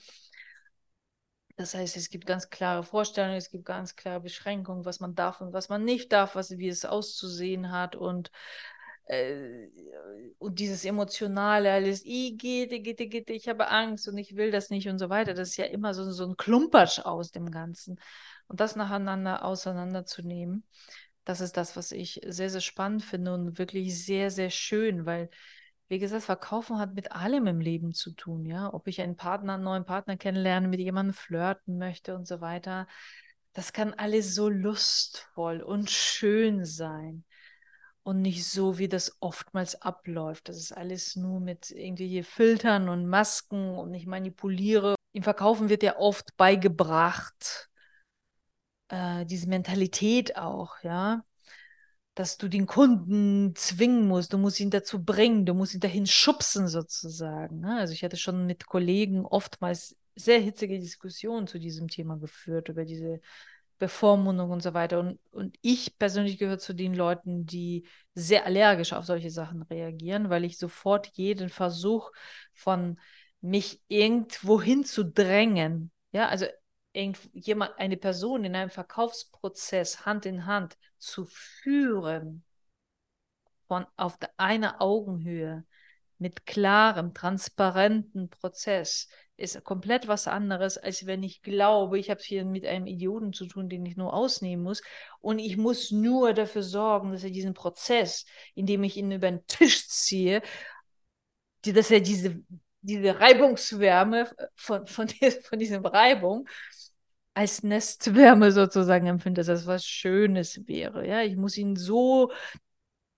Das 1.57 1.73
heißt, 1.73 1.97
es 1.97 2.09
gibt 2.09 2.27
ganz 2.27 2.49
klare 2.49 2.83
Vorstellungen, 2.83 3.35
es 3.35 3.49
gibt 3.49 3.65
ganz 3.65 3.95
klare 3.95 4.21
Beschränkungen, 4.21 4.85
was 4.85 4.99
man 4.99 5.15
darf 5.15 5.41
und 5.41 5.53
was 5.53 5.69
man 5.69 5.83
nicht 5.83 6.11
darf, 6.11 6.35
was, 6.35 6.51
wie 6.57 6.67
es 6.67 6.85
auszusehen 6.85 7.71
hat 7.71 7.95
und 7.95 8.31
äh, 9.07 9.67
und 10.37 10.59
dieses 10.59 10.85
emotionale, 10.85 11.71
alles, 11.71 12.01
ich 12.05 12.37
geht, 12.37 12.69
geht, 12.83 12.97
geht, 12.97 13.29
ich 13.29 13.47
habe 13.47 13.69
Angst 13.69 14.07
und 14.07 14.17
ich 14.17 14.35
will 14.35 14.51
das 14.51 14.69
nicht 14.69 14.87
und 14.87 14.99
so 14.99 15.09
weiter, 15.09 15.33
das 15.33 15.49
ist 15.49 15.57
ja 15.57 15.65
immer 15.65 15.93
so, 15.93 16.09
so 16.11 16.25
ein 16.25 16.37
Klumpatsch 16.37 16.99
aus 16.99 17.31
dem 17.31 17.51
Ganzen. 17.51 17.99
Und 18.47 18.59
das 18.59 18.75
nacheinander 18.75 19.43
auseinanderzunehmen, 19.43 20.63
das 21.25 21.41
ist 21.41 21.57
das, 21.57 21.75
was 21.75 21.91
ich 21.91 22.21
sehr, 22.25 22.49
sehr 22.49 22.61
spannend 22.61 23.03
finde 23.03 23.33
und 23.33 23.57
wirklich 23.59 24.05
sehr, 24.05 24.31
sehr 24.31 24.49
schön, 24.49 25.05
weil 25.05 25.29
wie 25.89 25.99
gesagt, 25.99 26.23
Verkaufen 26.23 26.79
hat 26.79 26.95
mit 26.95 27.13
allem 27.13 27.47
im 27.47 27.61
Leben 27.61 27.93
zu 27.93 28.11
tun, 28.11 28.45
ja. 28.45 28.73
Ob 28.73 28.87
ich 28.87 29.01
einen 29.01 29.15
Partner, 29.15 29.53
einen 29.53 29.63
neuen 29.63 29.85
Partner 29.85 30.17
kennenlerne, 30.17 30.67
mit 30.67 30.79
jemandem 30.81 31.13
flirten 31.13 31.77
möchte 31.77 32.15
und 32.15 32.27
so 32.27 32.41
weiter. 32.41 32.87
Das 33.53 33.73
kann 33.73 33.93
alles 33.93 34.35
so 34.35 34.49
lustvoll 34.49 35.61
und 35.61 35.89
schön 35.89 36.65
sein. 36.65 37.23
Und 38.07 38.21
nicht 38.21 38.49
so, 38.49 38.77
wie 38.77 38.87
das 38.87 39.17
oftmals 39.19 39.81
abläuft. 39.81 40.47
Das 40.47 40.55
ist 40.55 40.71
alles 40.71 41.17
nur 41.17 41.41
mit 41.41 41.71
irgendwie 41.71 42.23
Filtern 42.23 42.87
und 42.87 43.05
Masken 43.05 43.75
und 43.75 43.93
ich 43.93 44.05
manipuliere. 44.05 44.95
Im 45.11 45.23
Verkaufen 45.23 45.67
wird 45.67 45.83
ja 45.83 45.97
oft 45.97 46.37
beigebracht, 46.37 47.69
äh, 48.87 49.25
diese 49.25 49.49
Mentalität 49.49 50.37
auch, 50.37 50.81
ja 50.83 51.25
dass 52.17 52.39
du 52.39 52.47
den 52.47 52.65
Kunden 52.65 53.53
zwingen 53.55 54.07
musst, 54.07 54.33
du 54.33 54.39
musst 54.39 54.59
ihn 54.59 54.71
dazu 54.71 55.03
bringen, 55.03 55.45
du 55.45 55.53
musst 55.53 55.75
ihn 55.75 55.79
dahin 55.79 56.07
schubsen 56.07 56.67
sozusagen. 56.67 57.59
Ne? 57.59 57.77
Also 57.77 57.93
ich 57.93 58.03
hatte 58.03 58.17
schon 58.17 58.47
mit 58.47 58.65
Kollegen 58.65 59.23
oftmals 59.23 59.95
sehr 60.15 60.39
hitzige 60.39 60.79
Diskussionen 60.79 61.45
zu 61.45 61.59
diesem 61.59 61.89
Thema 61.89 62.17
geführt, 62.17 62.69
über 62.69 62.85
diese 62.85 63.21
Bevormundung 63.77 64.49
und 64.51 64.61
so 64.61 64.73
weiter. 64.73 64.99
Und, 64.99 65.19
und 65.31 65.57
ich 65.61 65.97
persönlich 65.97 66.37
gehöre 66.37 66.59
zu 66.59 66.73
den 66.73 66.93
Leuten, 66.93 67.45
die 67.45 67.87
sehr 68.13 68.45
allergisch 68.45 68.93
auf 68.93 69.05
solche 69.05 69.29
Sachen 69.29 69.61
reagieren, 69.63 70.29
weil 70.29 70.43
ich 70.43 70.57
sofort 70.57 71.07
jeden 71.13 71.49
Versuch 71.49 72.11
von 72.53 72.99
mich 73.41 73.81
irgendwo 73.87 74.61
zu 74.83 75.05
drängen, 75.05 75.91
ja, 76.11 76.27
also 76.27 76.45
jemand, 77.33 77.77
eine 77.77 77.97
Person 77.97 78.43
in 78.43 78.55
einem 78.55 78.71
Verkaufsprozess 78.71 80.05
Hand 80.05 80.25
in 80.25 80.47
Hand 80.47 80.77
zu 80.97 81.25
führen, 81.25 82.43
von 83.67 83.85
auf 83.95 84.17
einer 84.37 84.81
Augenhöhe, 84.81 85.65
mit 86.19 86.45
klarem, 86.45 87.13
transparenten 87.13 88.29
Prozess, 88.29 89.07
ist 89.37 89.63
komplett 89.63 90.07
was 90.07 90.27
anderes, 90.27 90.77
als 90.77 91.05
wenn 91.05 91.21
ich 91.21 91.43
glaube, 91.43 91.99
ich 91.99 92.09
habe 92.09 92.19
es 92.19 92.25
hier 92.25 92.43
mit 92.43 92.65
einem 92.65 92.87
Idioten 92.87 93.33
zu 93.33 93.45
tun, 93.45 93.69
den 93.69 93.85
ich 93.85 93.95
nur 93.95 94.13
ausnehmen 94.13 94.63
muss. 94.63 94.81
Und 95.21 95.37
ich 95.37 95.57
muss 95.57 95.91
nur 95.91 96.33
dafür 96.33 96.63
sorgen, 96.63 97.11
dass 97.11 97.23
er 97.23 97.29
diesen 97.29 97.53
Prozess, 97.53 98.25
indem 98.55 98.83
ich 98.83 98.97
ihn 98.97 99.11
über 99.11 99.29
den 99.29 99.45
Tisch 99.45 99.87
ziehe, 99.87 100.41
die, 101.65 101.73
dass 101.73 101.91
er 101.91 101.99
diese, 102.01 102.41
diese 102.81 103.19
Reibungswärme 103.19 104.29
von, 104.55 104.87
von, 104.87 105.07
von 105.43 105.59
diesem 105.59 105.85
Reibung 105.85 106.47
als 107.35 107.61
Nestwärme 107.61 108.51
sozusagen 108.51 109.05
empfinde, 109.05 109.41
dass 109.41 109.47
das 109.47 109.67
was 109.67 109.85
Schönes 109.85 110.67
wäre. 110.67 111.07
Ja, 111.07 111.21
ich 111.21 111.35
muss 111.35 111.55
ihn 111.57 111.75
so 111.75 112.31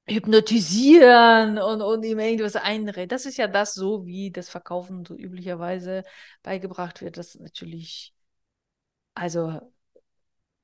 hypnotisieren 0.09 1.57
und, 1.57 1.81
und 1.81 2.03
ihm 2.03 2.19
irgendwas 2.19 2.55
einreden. 2.55 3.09
Das 3.09 3.25
ist 3.25 3.37
ja 3.37 3.47
das 3.47 3.73
so, 3.73 4.05
wie 4.05 4.31
das 4.31 4.49
Verkaufen 4.49 5.05
so 5.05 5.15
üblicherweise 5.15 6.03
beigebracht 6.43 7.01
wird. 7.01 7.17
Das 7.17 7.35
natürlich, 7.35 8.13
also 9.13 9.61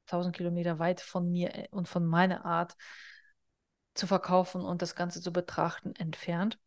1000 0.07 0.35
Kilometer 0.35 0.79
weit 0.79 1.01
von 1.01 1.31
mir 1.31 1.55
äh, 1.55 1.67
und 1.71 1.87
von 1.87 2.05
meiner 2.05 2.45
Art 2.45 2.75
zu 3.93 4.07
verkaufen 4.07 4.61
und 4.61 4.81
das 4.81 4.95
Ganze 4.95 5.21
zu 5.21 5.31
betrachten 5.31 5.95
entfernt. 5.95 6.59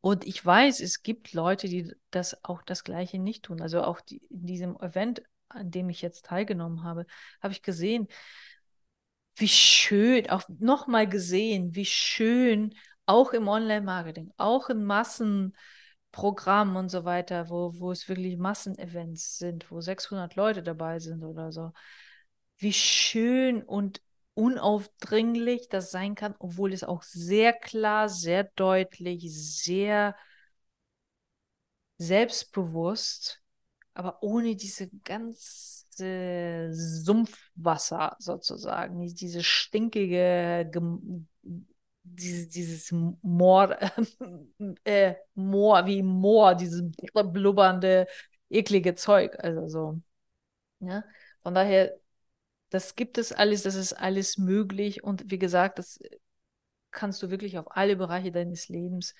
Und 0.00 0.26
ich 0.26 0.44
weiß, 0.44 0.80
es 0.80 1.02
gibt 1.02 1.32
Leute, 1.32 1.68
die 1.68 1.92
das 2.10 2.44
auch 2.44 2.62
das 2.62 2.82
Gleiche 2.82 3.18
nicht 3.18 3.44
tun. 3.44 3.60
Also 3.60 3.82
auch 3.82 4.00
die, 4.00 4.18
in 4.30 4.46
diesem 4.46 4.76
Event 4.80 5.22
an 5.54 5.70
dem 5.70 5.88
ich 5.88 6.02
jetzt 6.02 6.26
teilgenommen 6.26 6.82
habe, 6.82 7.06
habe 7.40 7.52
ich 7.52 7.62
gesehen, 7.62 8.08
wie 9.36 9.48
schön, 9.48 10.28
auch 10.30 10.42
nochmal 10.58 11.08
gesehen, 11.08 11.74
wie 11.74 11.84
schön, 11.86 12.74
auch 13.06 13.32
im 13.32 13.48
Online-Marketing, 13.48 14.32
auch 14.36 14.68
in 14.70 14.84
Massenprogrammen 14.84 16.76
und 16.76 16.88
so 16.90 17.04
weiter, 17.04 17.48
wo, 17.50 17.72
wo 17.78 17.90
es 17.92 18.08
wirklich 18.08 18.36
Massenevents 18.36 19.38
sind, 19.38 19.70
wo 19.70 19.80
600 19.80 20.36
Leute 20.36 20.62
dabei 20.62 20.98
sind 20.98 21.24
oder 21.24 21.52
so, 21.52 21.72
wie 22.58 22.72
schön 22.72 23.62
und 23.62 24.02
unaufdringlich 24.34 25.68
das 25.68 25.90
sein 25.90 26.14
kann, 26.14 26.34
obwohl 26.38 26.72
es 26.72 26.84
auch 26.84 27.02
sehr 27.02 27.52
klar, 27.52 28.08
sehr 28.08 28.44
deutlich, 28.44 29.24
sehr 29.34 30.14
selbstbewusst 31.98 33.41
aber 33.94 34.22
ohne 34.22 34.56
diese 34.56 34.88
ganze 35.04 36.70
Sumpfwasser 36.72 38.16
sozusagen, 38.18 39.06
diese 39.14 39.42
stinkige, 39.42 40.70
dieses, 42.02 42.48
dieses 42.48 42.92
Moor, 43.22 43.76
äh, 44.84 45.14
Moor, 45.34 45.86
wie 45.86 46.02
Moor, 46.02 46.54
dieses 46.54 46.82
blubbernde, 47.12 48.06
eklige 48.48 48.94
Zeug. 48.94 49.36
Also 49.38 49.68
so. 49.68 50.00
Ja? 50.80 51.04
Von 51.42 51.54
daher, 51.54 51.94
das 52.70 52.96
gibt 52.96 53.18
es 53.18 53.32
alles, 53.32 53.62
das 53.62 53.74
ist 53.74 53.92
alles 53.92 54.38
möglich 54.38 55.04
und 55.04 55.30
wie 55.30 55.38
gesagt, 55.38 55.78
das 55.78 55.98
kannst 56.90 57.22
du 57.22 57.30
wirklich 57.30 57.58
auf 57.58 57.76
alle 57.76 57.96
Bereiche 57.96 58.32
deines 58.32 58.68
Lebens 58.68 59.14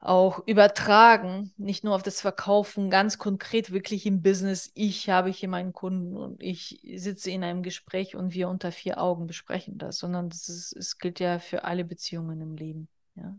auch 0.00 0.46
übertragen, 0.46 1.52
nicht 1.58 1.84
nur 1.84 1.94
auf 1.94 2.02
das 2.02 2.22
Verkaufen, 2.22 2.88
ganz 2.88 3.18
konkret 3.18 3.70
wirklich 3.70 4.06
im 4.06 4.22
Business. 4.22 4.70
Ich 4.74 5.10
habe 5.10 5.28
hier 5.28 5.48
meinen 5.50 5.74
Kunden 5.74 6.16
und 6.16 6.42
ich 6.42 6.80
sitze 6.96 7.30
in 7.30 7.44
einem 7.44 7.62
Gespräch 7.62 8.16
und 8.16 8.32
wir 8.32 8.48
unter 8.48 8.72
vier 8.72 8.98
Augen 8.98 9.26
besprechen 9.26 9.76
das, 9.76 9.98
sondern 9.98 10.28
ist, 10.28 10.74
es 10.74 10.98
gilt 10.98 11.20
ja 11.20 11.38
für 11.38 11.64
alle 11.64 11.84
Beziehungen 11.84 12.40
im 12.40 12.54
Leben. 12.54 12.88
Ja? 13.14 13.36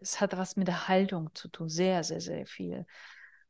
Es 0.00 0.20
hat 0.20 0.36
was 0.36 0.54
mit 0.54 0.68
der 0.68 0.86
Haltung 0.86 1.34
zu 1.34 1.48
tun, 1.48 1.68
sehr, 1.68 2.04
sehr, 2.04 2.20
sehr 2.20 2.46
viel. 2.46 2.86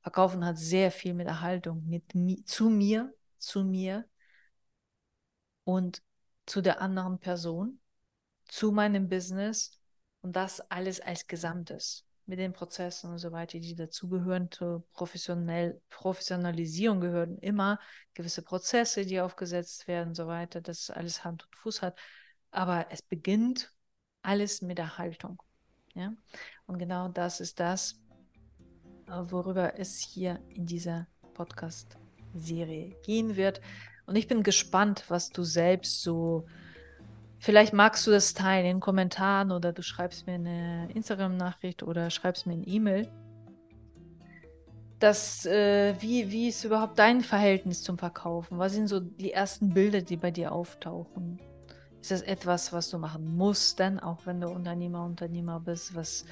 Verkaufen 0.00 0.46
hat 0.46 0.56
sehr 0.56 0.90
viel 0.90 1.12
mit 1.12 1.26
der 1.26 1.42
Haltung, 1.42 1.84
mit 1.86 2.14
mi 2.14 2.42
zu 2.44 2.70
mir, 2.70 3.12
zu 3.36 3.64
mir 3.64 4.08
und 5.64 6.02
zu 6.46 6.62
der 6.62 6.80
anderen 6.80 7.18
Person, 7.18 7.80
zu 8.46 8.72
meinem 8.72 9.10
Business 9.10 9.77
und 10.22 10.36
das 10.36 10.60
alles 10.70 11.00
als 11.00 11.26
Gesamtes 11.26 12.04
mit 12.28 12.38
den 12.38 12.52
Prozessen 12.52 13.10
und 13.10 13.18
so 13.18 13.32
weiter, 13.32 13.58
die 13.58 13.74
dazugehören, 13.74 14.50
zur 14.50 14.86
professionell, 14.92 15.80
Professionalisierung 15.88 17.00
gehören 17.00 17.38
immer 17.38 17.80
gewisse 18.12 18.42
Prozesse, 18.42 19.06
die 19.06 19.20
aufgesetzt 19.20 19.88
werden 19.88 20.10
und 20.10 20.14
so 20.14 20.26
weiter, 20.26 20.60
dass 20.60 20.90
alles 20.90 21.24
Hand 21.24 21.46
und 21.46 21.56
Fuß 21.56 21.80
hat. 21.80 21.98
Aber 22.50 22.86
es 22.90 23.00
beginnt 23.00 23.72
alles 24.20 24.60
mit 24.60 24.76
der 24.76 24.98
Haltung. 24.98 25.42
Ja? 25.94 26.12
Und 26.66 26.78
genau 26.78 27.08
das 27.08 27.40
ist 27.40 27.60
das, 27.60 27.98
worüber 29.06 29.78
es 29.78 29.98
hier 29.98 30.38
in 30.50 30.66
dieser 30.66 31.06
Podcast-Serie 31.32 32.94
gehen 33.04 33.36
wird. 33.36 33.62
Und 34.04 34.16
ich 34.16 34.28
bin 34.28 34.42
gespannt, 34.42 35.04
was 35.08 35.30
du 35.30 35.44
selbst 35.44 36.02
so 36.02 36.46
Vielleicht 37.38 37.72
magst 37.72 38.06
du 38.06 38.10
das 38.10 38.34
teilen 38.34 38.66
in 38.66 38.80
Kommentaren 38.80 39.52
oder 39.52 39.72
du 39.72 39.82
schreibst 39.82 40.26
mir 40.26 40.34
eine 40.34 40.90
Instagram-Nachricht 40.92 41.82
oder 41.84 42.10
schreibst 42.10 42.46
mir 42.46 42.54
eine 42.54 42.66
E-Mail. 42.66 43.08
Das, 44.98 45.46
äh, 45.46 45.94
wie, 46.00 46.32
wie 46.32 46.48
ist 46.48 46.64
überhaupt 46.64 46.98
dein 46.98 47.20
Verhältnis 47.20 47.84
zum 47.84 47.98
Verkaufen? 47.98 48.58
Was 48.58 48.72
sind 48.72 48.88
so 48.88 48.98
die 48.98 49.32
ersten 49.32 49.72
Bilder, 49.72 50.02
die 50.02 50.16
bei 50.16 50.32
dir 50.32 50.50
auftauchen? 50.50 51.38
Ist 52.00 52.10
das 52.10 52.22
etwas, 52.22 52.72
was 52.72 52.90
du 52.90 52.98
machen 52.98 53.36
musst, 53.36 53.78
dann 53.78 54.00
auch 54.00 54.26
wenn 54.26 54.40
du 54.40 54.48
Unternehmer, 54.48 55.04
Unternehmer 55.04 55.60
bist, 55.60 55.94
was, 55.94 56.24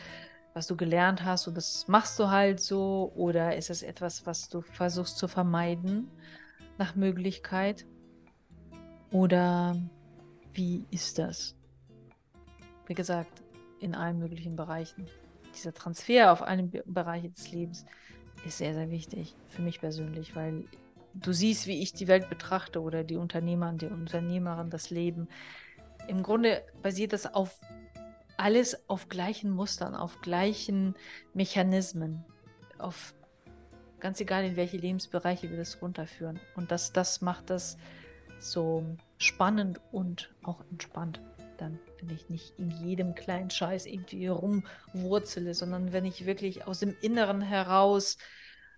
was 0.55 0.66
du 0.66 0.77
gelernt 0.77 1.25
hast 1.25 1.47
und 1.47 1.57
das 1.57 1.87
machst 1.87 2.19
du 2.19 2.29
halt 2.29 2.59
so? 2.59 3.12
Oder 3.14 3.57
ist 3.57 3.71
es 3.71 3.83
etwas, 3.83 4.27
was 4.27 4.49
du 4.49 4.62
versuchst 4.62 5.19
zu 5.19 5.29
vermeiden 5.29 6.11
nach 6.77 6.97
Möglichkeit? 6.97 7.87
Oder 9.12 9.77
wie 10.57 10.85
ist 10.90 11.19
das? 11.19 11.55
Wie 12.87 12.95
gesagt, 12.95 13.42
in 13.81 13.95
allen 13.95 14.19
möglichen 14.19 14.57
Bereichen. 14.57 15.07
Dieser 15.55 15.75
Transfer 15.75 16.33
auf 16.33 16.42
alle 16.42 16.64
Bereiche 16.64 17.31
des 17.31 17.51
Lebens 17.51 17.85
ist 18.45 18.59
sehr, 18.59 18.75
sehr 18.75 18.90
wichtig 18.90 19.35
für 19.49 19.62
mich 19.62 19.81
persönlich, 19.81 20.35
weil 20.35 20.64
du 21.14 21.33
siehst, 21.33 21.66
wie 21.66 21.83
ich 21.83 21.92
die 21.92 22.09
Welt 22.09 22.29
betrachte 22.29 22.81
oder 22.81 23.05
die 23.05 23.16
Unternehmer 23.16 23.69
und 23.69 23.83
die 23.83 23.87
Unternehmerin, 23.87 24.71
das 24.71 24.90
Leben. 24.90 25.29
Im 26.09 26.23
Grunde 26.23 26.62
basiert 26.83 27.12
das 27.12 27.33
auf 27.33 27.61
alles 28.37 28.88
auf 28.88 29.09
gleichen 29.09 29.51
Mustern, 29.51 29.95
auf 29.95 30.21
gleichen 30.21 30.95
Mechanismen, 31.33 32.25
auf 32.79 33.14
ganz 33.99 34.21
egal 34.21 34.45
in 34.45 34.57
welche 34.57 34.77
Lebensbereiche 34.77 35.51
wir 35.51 35.57
das 35.57 35.81
runterführen. 35.81 36.38
Und 36.55 36.71
das, 36.71 36.92
das 36.92 37.23
macht 37.23 37.49
das 37.49 37.79
so 38.38 38.85
spannend 39.18 39.81
und 39.92 40.35
auch 40.42 40.61
entspannt. 40.70 41.20
Dann, 41.59 41.79
wenn 42.00 42.14
ich 42.14 42.29
nicht 42.29 42.59
in 42.59 42.70
jedem 42.70 43.14
kleinen 43.14 43.50
Scheiß 43.50 43.87
irgendwie 43.87 44.26
rumwurzele, 44.26 45.55
sondern 45.55 45.92
wenn 45.92 46.05
ich 46.05 46.26
wirklich 46.26 46.66
aus 46.66 46.81
dem 46.81 46.94
Inneren 47.00 47.40
heraus 47.40 48.18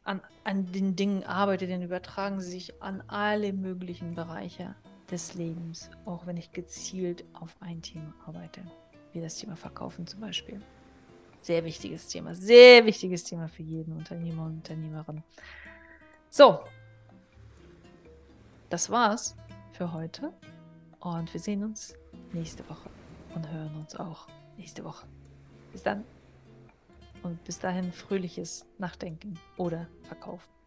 an, 0.04 0.20
an 0.44 0.70
den 0.72 0.94
Dingen 0.94 1.24
arbeite, 1.24 1.66
dann 1.66 1.82
übertragen 1.82 2.40
sie 2.40 2.50
sich 2.50 2.80
an 2.82 3.02
alle 3.08 3.52
möglichen 3.52 4.14
Bereiche 4.14 4.76
des 5.10 5.34
Lebens, 5.34 5.90
auch 6.04 6.26
wenn 6.26 6.36
ich 6.36 6.52
gezielt 6.52 7.24
auf 7.32 7.56
ein 7.60 7.82
Thema 7.82 8.14
arbeite. 8.26 8.62
wie 9.12 9.20
das 9.20 9.36
Thema 9.38 9.56
Verkaufen 9.56 10.06
zum 10.06 10.20
Beispiel. 10.20 10.60
Sehr 11.40 11.64
wichtiges 11.64 12.08
Thema, 12.08 12.34
sehr 12.34 12.84
wichtiges 12.84 13.24
Thema 13.24 13.48
für 13.48 13.62
jeden 13.62 13.96
Unternehmer 13.96 14.44
und 14.44 14.56
Unternehmerin. 14.56 15.22
So, 16.30 16.60
das 18.68 18.90
war's 18.90 19.34
für 19.78 19.92
heute 19.92 20.32
und 20.98 21.32
wir 21.32 21.40
sehen 21.40 21.62
uns 21.62 21.94
nächste 22.32 22.68
Woche 22.68 22.90
und 23.36 23.48
hören 23.48 23.76
uns 23.76 23.94
auch 23.94 24.26
nächste 24.56 24.82
Woche. 24.82 25.06
Bis 25.70 25.84
dann 25.84 26.02
und 27.22 27.44
bis 27.44 27.60
dahin 27.60 27.92
fröhliches 27.92 28.66
Nachdenken 28.78 29.38
oder 29.56 29.86
Verkaufen. 30.02 30.57